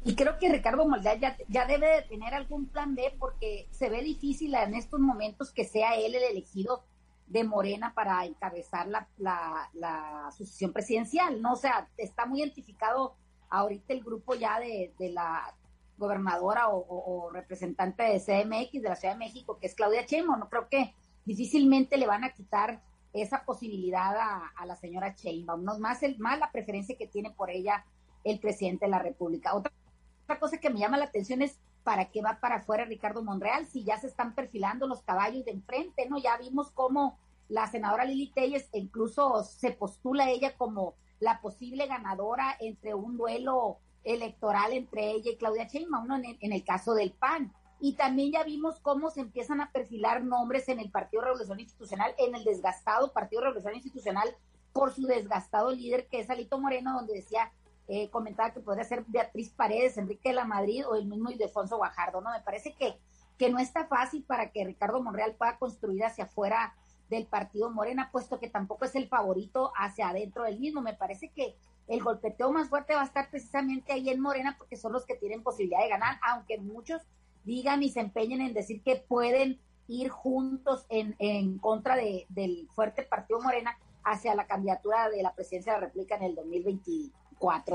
Y 0.04 0.16
creo 0.16 0.38
que 0.38 0.48
Ricardo 0.48 0.86
Monreal 0.86 1.20
ya, 1.20 1.36
ya 1.48 1.64
debe 1.66 1.88
de 1.88 2.02
tener 2.02 2.34
algún 2.34 2.66
plan 2.66 2.94
B 2.94 3.14
porque 3.18 3.68
se 3.70 3.88
ve 3.88 4.02
difícil 4.02 4.54
en 4.54 4.74
estos 4.74 4.98
momentos 4.98 5.52
que 5.52 5.64
sea 5.64 5.94
él 5.94 6.14
el 6.14 6.24
elegido 6.24 6.84
de 7.26 7.44
Morena 7.44 7.94
para 7.94 8.24
encabezar 8.26 8.88
la, 8.88 9.08
la, 9.16 10.30
sucesión 10.36 10.72
presidencial, 10.72 11.40
¿no? 11.40 11.52
O 11.52 11.56
sea, 11.56 11.88
está 11.96 12.26
muy 12.26 12.40
identificado 12.40 13.16
ahorita 13.48 13.92
el 13.92 14.02
grupo 14.02 14.34
ya 14.34 14.58
de, 14.58 14.92
la 14.98 15.54
gobernadora 15.96 16.68
o, 16.68 17.30
representante 17.30 18.02
de 18.02 18.18
CMX 18.20 18.82
de 18.82 18.88
la 18.88 18.96
Ciudad 18.96 19.14
de 19.14 19.18
México, 19.18 19.58
que 19.58 19.66
es 19.66 19.74
Claudia 19.74 20.04
Chemo, 20.04 20.36
no 20.36 20.48
creo 20.48 20.68
que 20.68 20.94
difícilmente 21.24 21.96
le 21.96 22.06
van 22.06 22.24
a 22.24 22.32
quitar 22.32 22.82
esa 23.12 23.44
posibilidad 23.44 24.14
a, 24.16 24.66
la 24.66 24.76
señora 24.76 25.14
Sheinbaum, 25.16 25.62
no 25.62 25.78
más, 25.78 26.02
el, 26.02 26.18
más 26.18 26.38
la 26.38 26.50
preferencia 26.50 26.96
que 26.96 27.06
tiene 27.06 27.30
por 27.30 27.50
ella 27.50 27.84
el 28.24 28.40
presidente 28.40 28.86
de 28.86 28.90
la 28.90 28.98
República. 28.98 29.54
Otra, 29.54 29.72
otra 30.24 30.38
cosa 30.38 30.58
que 30.58 30.70
me 30.70 30.80
llama 30.80 30.96
la 30.96 31.06
atención 31.06 31.42
es 31.42 31.58
para 31.82 32.10
qué 32.10 32.22
va 32.22 32.38
para 32.40 32.56
afuera 32.56 32.84
Ricardo 32.84 33.22
Monreal 33.22 33.66
si 33.66 33.84
ya 33.84 33.98
se 33.98 34.06
están 34.06 34.34
perfilando 34.34 34.86
los 34.86 35.02
caballos 35.02 35.44
de 35.44 35.50
enfrente, 35.50 36.08
¿no? 36.08 36.18
Ya 36.18 36.36
vimos 36.36 36.70
cómo 36.70 37.18
la 37.48 37.66
senadora 37.66 38.04
Lili 38.04 38.32
Telles 38.32 38.68
incluso 38.72 39.42
se 39.44 39.72
postula 39.72 40.30
ella 40.30 40.56
como 40.56 40.94
la 41.20 41.40
posible 41.40 41.86
ganadora 41.86 42.56
entre 42.60 42.94
un 42.94 43.16
duelo 43.16 43.78
electoral 44.04 44.72
entre 44.72 45.10
ella 45.12 45.30
y 45.32 45.36
Claudia 45.36 45.68
Sheinbaum, 45.68 46.06
¿no? 46.06 46.16
en, 46.16 46.52
el, 46.52 46.64
caso 46.64 46.94
del 46.94 47.12
PAN. 47.12 47.52
Y 47.80 47.94
también 47.94 48.32
ya 48.32 48.44
vimos 48.44 48.80
cómo 48.80 49.10
se 49.10 49.20
empiezan 49.20 49.60
a 49.60 49.70
perfilar 49.70 50.24
nombres 50.24 50.68
en 50.68 50.80
el 50.80 50.90
Partido 50.90 51.22
Revolución 51.22 51.60
Institucional, 51.60 52.14
en 52.18 52.34
el 52.34 52.44
desgastado 52.44 53.12
Partido 53.12 53.42
Revolución 53.42 53.74
Institucional, 53.74 54.36
por 54.72 54.92
su 54.92 55.02
desgastado 55.02 55.70
líder, 55.70 56.06
que 56.08 56.20
es 56.20 56.30
Alito 56.30 56.58
Moreno, 56.58 56.94
donde 56.94 57.14
decía 57.14 57.52
eh, 57.88 58.08
comentaba 58.10 58.52
que 58.52 58.60
podría 58.60 58.84
ser 58.84 59.04
Beatriz 59.06 59.50
Paredes, 59.50 59.98
Enrique 59.98 60.30
de 60.30 60.34
la 60.34 60.44
Madrid 60.44 60.86
o 60.86 60.94
el 60.94 61.06
mismo 61.06 61.30
Ildefonso 61.30 61.76
Guajardo, 61.76 62.20
¿no? 62.20 62.30
Me 62.30 62.40
parece 62.40 62.74
que, 62.74 62.98
que 63.38 63.50
no 63.50 63.58
está 63.58 63.86
fácil 63.86 64.24
para 64.24 64.50
que 64.50 64.64
Ricardo 64.64 65.02
Monreal 65.02 65.34
pueda 65.34 65.58
construir 65.58 66.04
hacia 66.04 66.24
afuera 66.24 66.74
del 67.10 67.26
partido 67.26 67.70
Morena, 67.70 68.08
puesto 68.10 68.40
que 68.40 68.48
tampoco 68.48 68.86
es 68.86 68.94
el 68.94 69.08
favorito 69.08 69.72
hacia 69.76 70.08
adentro 70.08 70.44
del 70.44 70.58
mismo. 70.58 70.80
Me 70.80 70.94
parece 70.94 71.28
que 71.30 71.56
el 71.88 72.02
golpeteo 72.02 72.50
más 72.52 72.68
fuerte 72.68 72.94
va 72.94 73.02
a 73.02 73.06
estar 73.06 73.30
precisamente 73.30 73.92
ahí 73.92 74.08
en 74.08 74.20
Morena, 74.20 74.56
porque 74.56 74.76
son 74.76 74.92
los 74.92 75.04
que 75.04 75.16
tienen 75.16 75.42
posibilidad 75.42 75.82
de 75.82 75.90
ganar, 75.90 76.18
aunque 76.26 76.58
muchos 76.58 77.02
digan 77.44 77.82
y 77.82 77.90
se 77.90 78.00
empeñen 78.00 78.40
en 78.40 78.54
decir 78.54 78.82
que 78.82 78.96
pueden 78.96 79.60
ir 79.88 80.08
juntos 80.08 80.86
en, 80.88 81.14
en 81.18 81.58
contra 81.58 81.96
de, 81.96 82.26
del 82.28 82.68
fuerte 82.74 83.02
partido 83.02 83.40
Morena 83.40 83.76
hacia 84.04 84.34
la 84.34 84.46
candidatura 84.46 85.10
de 85.10 85.22
la 85.22 85.34
presidencia 85.34 85.74
de 85.74 85.80
la 85.80 85.86
República 85.86 86.16
en 86.16 86.22
el 86.22 86.34
2020, 86.34 87.10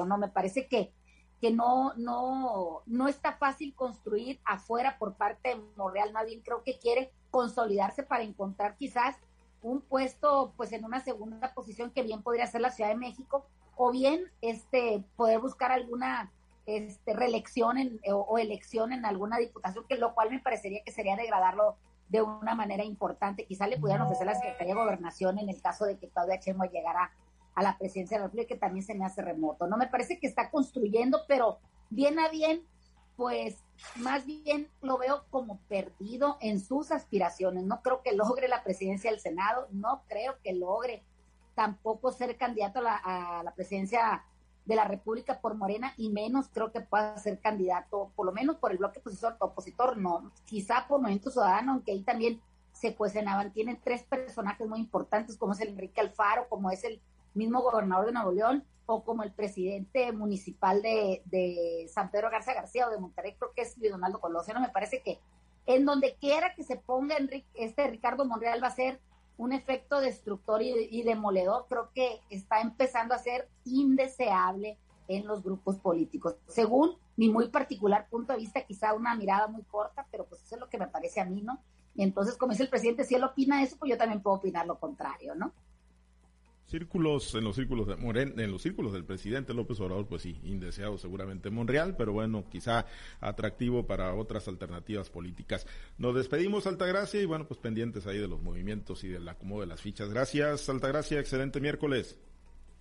¿no? 0.06 0.18
Me 0.18 0.30
parece 0.30 0.68
que, 0.68 0.94
que 1.42 1.52
no, 1.52 1.94
no, 1.96 2.82
no 2.86 3.08
está 3.08 3.34
fácil 3.34 3.76
construir 3.76 4.40
afuera 4.46 4.98
por 4.98 5.16
parte 5.16 5.50
de 5.50 5.62
Monreal, 5.76 6.14
más 6.14 6.26
bien 6.26 6.42
creo 6.42 6.64
que 6.64 6.78
quiere 6.80 7.12
consolidarse 7.32 8.04
para 8.04 8.24
encontrar 8.24 8.78
quizás 8.78 9.16
un 9.62 9.82
puesto 9.82 10.54
pues 10.56 10.72
en 10.72 10.86
una 10.86 11.00
segunda 11.00 11.54
posición 11.54 11.92
que 11.92 12.04
bien 12.04 12.22
podría 12.22 12.48
ser 12.48 12.62
la 12.62 12.72
Ciudad 12.72 12.90
de 12.90 12.96
México 12.96 13.46
o 13.76 13.92
bien 13.92 14.32
este 14.42 15.04
poder 15.16 15.40
buscar 15.40 15.72
alguna 15.72 16.32
este 16.66 17.14
reelección 17.14 17.78
en, 17.78 18.00
o, 18.12 18.38
elección 18.38 18.92
en 18.92 19.06
alguna 19.06 19.38
diputación 19.38 19.86
que 19.88 19.98
lo 19.98 20.14
cual 20.14 20.30
me 20.30 20.40
parecería 20.40 20.84
que 20.84 20.92
sería 20.92 21.16
degradarlo 21.16 21.78
de 22.10 22.22
una 22.22 22.56
manera 22.56 22.84
importante. 22.84 23.46
Quizás 23.46 23.70
le 23.70 23.78
pudieran 23.78 24.04
ofrecer 24.04 24.28
la 24.28 24.36
Secretaría 24.36 24.74
de 24.74 24.80
Gobernación 24.80 25.40
en 25.40 25.50
el 25.50 25.62
caso 25.62 25.86
de 25.86 25.98
que 25.98 26.10
Claudia 26.10 26.40
Chemo 26.40 26.66
llegara 26.66 27.12
a 27.58 27.63
la 27.63 27.76
presidencia 27.76 28.17
de 28.17 28.22
la 28.22 28.28
República, 28.28 28.50
que 28.50 28.60
también 28.60 28.86
se 28.86 28.93
me 28.93 29.04
hace 29.04 29.24
remoto. 29.24 29.65
No 29.65 29.78
me 29.78 29.88
parece 29.88 30.20
que 30.20 30.28
está 30.28 30.52
construyendo, 30.52 31.22
pero 31.28 31.58
bien 31.89 32.20
a 32.20 32.30
bien, 32.30 32.63
pues 33.15 33.58
más 33.96 34.28
bien 34.28 34.70
lo 34.84 35.00
veo 35.00 35.26
como 35.32 35.58
perdido 35.67 36.38
en 36.39 36.60
sus 36.60 36.91
aspiraciones. 36.91 37.63
No 37.63 37.82
creo 37.82 38.04
que 38.04 38.15
logre 38.15 38.48
la 38.48 38.63
presidencia 38.63 39.10
del 39.10 39.20
Senado, 39.20 39.67
no 39.72 40.04
creo 40.08 40.36
que 40.43 40.54
logre 40.54 41.04
tampoco 41.56 42.12
ser 42.12 42.38
candidato 42.38 42.78
a 42.78 43.41
la, 43.43 43.54
presidencia 43.56 44.24
de 44.65 44.76
la 44.76 44.86
República 44.86 45.41
por 45.41 45.56
Morena 45.56 45.96
y 45.98 46.12
menos 46.12 46.50
creo 46.50 46.72
que 46.72 46.82
pueda 46.82 47.17
ser 47.17 47.39
candidato, 47.39 48.12
por 48.15 48.28
lo 48.28 48.34
menos 48.34 48.58
por 48.58 48.72
el 48.72 48.78
bloque 48.78 49.00
opositor, 49.00 49.36
opositor 49.39 49.98
no, 49.98 50.32
quizá 50.46 50.88
por 50.88 51.02
Movimiento 51.02 51.32
Ciudadano, 51.32 51.72
aunque 51.72 51.93
ahí 51.93 52.04
también 52.04 52.39
se 52.72 52.93
cuestionaban. 52.96 53.52
Tienen 53.52 53.82
tres 53.84 54.04
personajes 54.04 54.67
muy 54.67 54.80
importantes, 54.80 55.38
como 55.38 55.54
es 55.54 55.62
el 55.62 55.70
Enrique 55.70 56.02
Alfaro, 56.02 56.48
como 56.50 56.70
es 56.70 56.84
el 56.84 57.02
mismo 57.38 57.62
gobernador 57.62 58.08
de 58.08 58.12
Nuevo 58.12 58.32
León 58.32 58.63
o 58.86 59.04
como 59.04 59.23
el 59.23 59.32
presidente 59.32 60.12
municipal 60.12 60.82
de, 60.82 61.89
San 61.89 62.10
Pedro 62.10 62.30
Garza 62.30 62.54
García 62.54 62.88
o 62.88 62.91
de 62.91 63.00
Monterrey, 63.00 63.36
creo 63.38 63.52
que 63.54 63.62
es 63.62 63.78
Luis 63.78 63.91
Donaldo 63.91 64.19
Colosio, 64.19 64.58
me 64.60 64.69
parece 64.69 65.02
que 65.02 65.19
en 65.65 65.86
donde 65.86 66.15
quiera 66.15 66.56
que 66.56 66.63
se 66.63 66.78
ponga 66.78 67.17
Enrique, 67.17 67.47
este 67.54 67.88
Ricardo 67.88 68.26
Monreal 68.26 68.63
va 68.63 68.67
a 68.67 68.71
ser 68.76 69.02
un 69.38 69.54
efecto 69.54 70.00
destructor 70.00 70.62
y, 70.63 71.04
demoledor, 71.04 71.67
creo 71.69 71.91
que 71.93 72.21
está 72.30 72.62
empezando 72.62 73.13
a 73.13 73.19
ser 73.19 73.47
indeseable 73.65 74.80
en 75.08 75.28
los 75.28 75.43
grupos 75.43 75.78
políticos. 75.78 76.36
Según 76.47 76.97
mi 77.17 77.30
muy 77.30 77.50
particular 77.50 78.08
punto 78.10 78.34
de 78.34 78.39
vista, 78.39 78.65
quizá 78.65 78.93
una 78.93 79.15
mirada 79.15 79.47
muy 79.47 79.63
corta, 79.63 80.08
pero 80.10 80.26
pues 80.26 80.41
eso 80.41 80.56
es 80.56 80.62
lo 80.62 80.69
que 80.69 80.80
me 80.80 80.88
parece 80.88 81.21
a 81.21 81.26
mí, 81.26 81.41
¿no? 81.41 81.60
Y 81.93 82.04
entonces, 82.04 82.38
como 82.38 82.52
dice 82.52 82.63
el 82.63 82.69
presidente, 82.69 83.04
si 83.04 83.15
él 83.15 83.23
opina 83.23 83.62
eso, 83.62 83.76
pues 83.78 83.91
yo 83.91 83.97
también 83.97 84.21
puedo 84.21 84.38
opinar 84.38 84.65
lo 84.65 84.80
contrario, 84.80 85.36
¿no? 85.36 85.52
Círculos, 86.68 87.34
en 87.34 87.46
los 87.46 87.56
círculos 87.56 87.88
de 87.88 87.96
Moren, 87.96 88.38
en 88.38 88.52
los 88.52 88.62
círculos 88.62 88.92
del 88.92 89.06
presidente 89.06 89.54
López 89.54 89.80
Obrador, 89.80 90.06
pues 90.06 90.24
sí, 90.24 90.38
indeseado 90.44 90.98
seguramente 90.98 91.48
en 91.48 91.56
Monreal, 91.56 91.96
pero 91.96 92.12
bueno, 92.12 92.44
quizá 92.50 92.86
atractivo 93.22 93.88
para 93.88 94.14
otras 94.14 94.50
alternativas 94.50 95.10
políticas. 95.10 95.66
Nos 95.98 96.14
despedimos, 96.14 96.68
Altagracia, 96.68 97.22
y 97.22 97.26
bueno, 97.26 97.48
pues 97.48 97.58
pendientes 97.62 98.06
ahí 98.06 98.18
de 98.18 98.28
los 98.28 98.42
movimientos 98.42 99.06
y 99.06 99.08
del 99.08 99.30
acomodo 99.30 99.62
de 99.62 99.68
las 99.68 99.82
fichas. 99.82 100.10
Gracias, 100.10 100.68
Altagracia, 100.68 101.22
excelente 101.22 101.62
miércoles. 101.62 102.20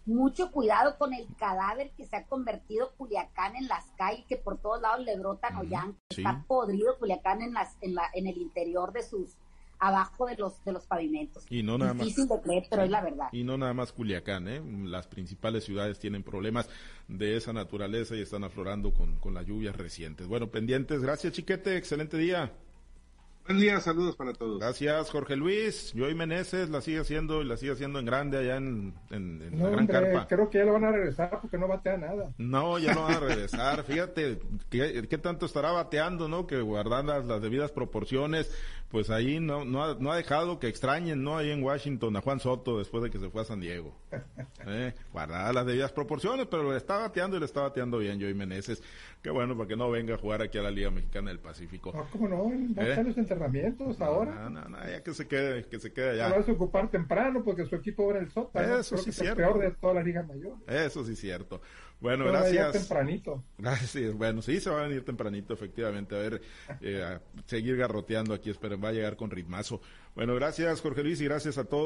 Mucho 0.05 0.51
cuidado 0.51 0.99
con 0.99 1.15
el 1.15 1.27
cadáver 1.37 1.93
que 1.97 2.07
se 2.07 2.17
ha 2.17 2.27
convertido 2.27 2.93
Culiacán 2.97 3.55
en 3.55 3.69
las 3.69 3.85
calles, 3.97 4.25
que 4.27 4.37
por 4.37 4.59
todos 4.59 4.81
lados 4.81 5.05
le 5.05 5.17
brotan 5.17 5.57
uh 5.59 5.95
Está 6.09 6.45
podrido 6.49 6.99
Culiacán 6.99 7.41
en, 7.41 7.55
las, 7.55 7.77
en, 7.81 7.95
la, 7.95 8.11
en 8.15 8.27
el 8.27 8.39
interior 8.39 8.93
de 8.93 9.05
sus 9.05 9.37
abajo 9.79 10.27
de 10.27 10.37
los 10.37 10.65
de 10.65 10.73
los 10.73 10.87
pavimentos. 10.87 11.45
Y 11.51 11.63
no 11.63 11.79
nada 11.79 11.95
Difícil 11.95 12.29
de 12.29 12.41
creer, 12.41 12.65
pero 12.71 12.83
es 12.83 12.91
la 12.91 13.03
verdad. 13.03 13.29
Y 13.33 13.45
no 13.45 13.57
nada 13.57 13.75
más 13.75 13.93
Culiacán, 13.93 14.49
¿eh? 14.49 14.63
Las 14.85 15.07
principales 15.07 15.65
ciudades 15.65 15.99
tienen 15.99 16.23
problemas 16.23 16.69
de 17.09 17.37
esa 17.37 17.53
naturaleza 17.53 18.17
y 18.17 18.23
están 18.23 18.45
aflorando 18.45 18.93
con, 18.93 19.19
con 19.19 19.35
las 19.35 19.47
lluvias 19.47 19.77
recientes. 19.77 20.27
Bueno, 20.27 20.49
pendientes. 20.49 21.03
Gracias, 21.03 21.33
Chiquete. 21.33 21.77
Excelente 21.77 22.17
día. 22.17 22.53
Buen 23.47 23.61
día, 23.61 23.79
saludos 23.79 24.17
para 24.17 24.33
todos. 24.33 24.59
Gracias, 24.59 25.09
Jorge 25.09 25.37
Luis. 25.37 25.95
Joey 25.97 26.17
Meneses 26.17 26.69
la 26.69 26.81
sigue 26.81 26.99
haciendo 26.99 27.43
y 27.43 27.45
la 27.45 27.57
sigue 27.57 27.71
haciendo 27.71 28.01
en 28.01 28.05
grande 28.05 28.39
allá 28.39 28.57
en, 28.57 28.93
en, 29.11 29.57
la 29.57 29.71
Gran 29.71 29.87
Carpa. 29.87 30.27
Creo 30.27 30.51
que 30.51 30.59
ya 30.59 30.65
lo 30.65 30.73
van 30.73 30.87
a 30.87 30.91
regresar 30.91 31.31
porque 31.41 31.57
no 31.57 31.69
batea 31.69 31.97
nada. 31.97 32.33
No, 32.39 32.77
ya 32.81 32.93
lo 32.93 33.03
van 33.03 33.15
a 33.15 33.21
regresar. 33.21 33.85
Fíjate, 33.85 34.41
¿qué, 34.69 35.19
tanto 35.19 35.47
estará 35.47 35.71
bateando, 35.71 36.27
no? 36.27 36.49
Que 36.49 36.61
guardan 36.61 37.07
las, 37.07 37.25
las 37.27 37.41
debidas 37.41 37.71
proporciones 37.71 38.51
pues 38.91 39.11
ahí 39.11 39.41
no, 39.41 39.65
no, 39.65 39.85
ha, 39.85 39.95
no 39.99 40.13
ha 40.13 40.17
dejado 40.17 40.59
que 40.59 40.69
extrañen, 40.69 41.23
¿no? 41.23 41.37
Ahí 41.37 41.51
en 41.51 41.63
Washington 41.63 42.17
a 42.17 42.21
Juan 42.21 42.41
Soto 42.41 42.79
después 42.79 43.03
de 43.03 43.11
que 43.11 43.19
se 43.19 43.29
fue 43.31 43.43
a 43.43 43.45
San 43.45 43.61
Diego. 43.61 43.95
Eh, 44.69 44.95
guardada 45.13 45.53
las 45.53 45.65
debidas 45.65 45.93
proporciones, 45.93 46.47
pero 46.51 46.73
le 46.73 46.77
está 46.77 46.99
bateando 46.99 47.37
y 47.37 47.41
le 47.41 47.47
está 47.47 47.61
bateando 47.61 47.99
bien 47.99 48.21
Joey 48.21 48.35
Meneses. 48.35 48.83
Qué 49.23 49.31
bueno 49.31 49.57
para 49.57 49.69
que 49.69 49.77
no 49.77 49.89
venga 49.91 50.15
a 50.15 50.19
jugar 50.19 50.43
aquí 50.43 50.59
a 50.59 50.63
la 50.63 50.73
Liga 50.73 50.91
Mexicana 50.91 51.31
del 51.31 51.39
Pacífico. 51.39 51.93
No, 51.95 52.05
¿cómo 52.11 52.29
no? 52.29 52.51
Va 52.77 52.83
a 52.83 53.01
¿Eh? 53.01 53.05
los 53.05 53.17
entrenamientos 53.17 54.01
ahora. 54.01 54.35
No, 54.35 54.51
no, 54.51 54.69
no, 54.69 54.79
ya 54.89 55.05
que 55.05 55.15
se 55.15 55.29
quede, 55.29 55.65
que 55.65 55.79
se 55.79 55.93
quede 55.93 56.11
allá. 56.11 56.31
Va 56.31 56.45
a 56.45 56.53
ocupar 56.53 56.91
temprano 56.91 57.45
porque 57.45 57.65
su 57.67 57.77
equipo 57.77 58.11
en 58.11 58.17
el 58.17 58.31
sótano. 58.33 58.79
Eso 58.79 58.97
sí 58.97 59.11
es 59.11 59.17
cierto. 59.17 59.37
peor 59.37 59.61
de 59.61 59.71
toda 59.71 59.95
la 59.95 60.03
Liga 60.03 60.25
Mayor. 60.25 60.57
Eso 60.67 61.05
sí 61.05 61.13
es 61.13 61.21
cierto. 61.21 61.61
Bueno, 62.01 62.27
gracias. 62.27 62.73
tempranito. 62.73 63.43
Gracias. 63.59 64.15
Bueno, 64.15 64.43
sí, 64.43 64.61
se 64.61 64.69
va 64.71 64.81
a 64.81 64.83
venir 64.87 65.05
tempranito, 65.05 65.55
efectivamente. 65.55 66.15
A 66.15 66.19
ver, 66.19 66.43
eh, 66.83 67.03
a 67.03 67.21
seguir 67.47 67.77
garroteando 67.77 68.35
aquí. 68.35 68.51
Esperen, 68.51 68.83
va 68.83 68.89
a 68.89 68.93
llegar 68.93 69.17
con 69.17 69.31
ritmazo. 69.31 69.81
Bueno, 70.15 70.35
gracias, 70.35 70.81
Jorge 70.81 71.03
Luis, 71.03 71.21
y 71.21 71.25
gracias 71.25 71.59
a 71.59 71.65
todos. 71.65 71.85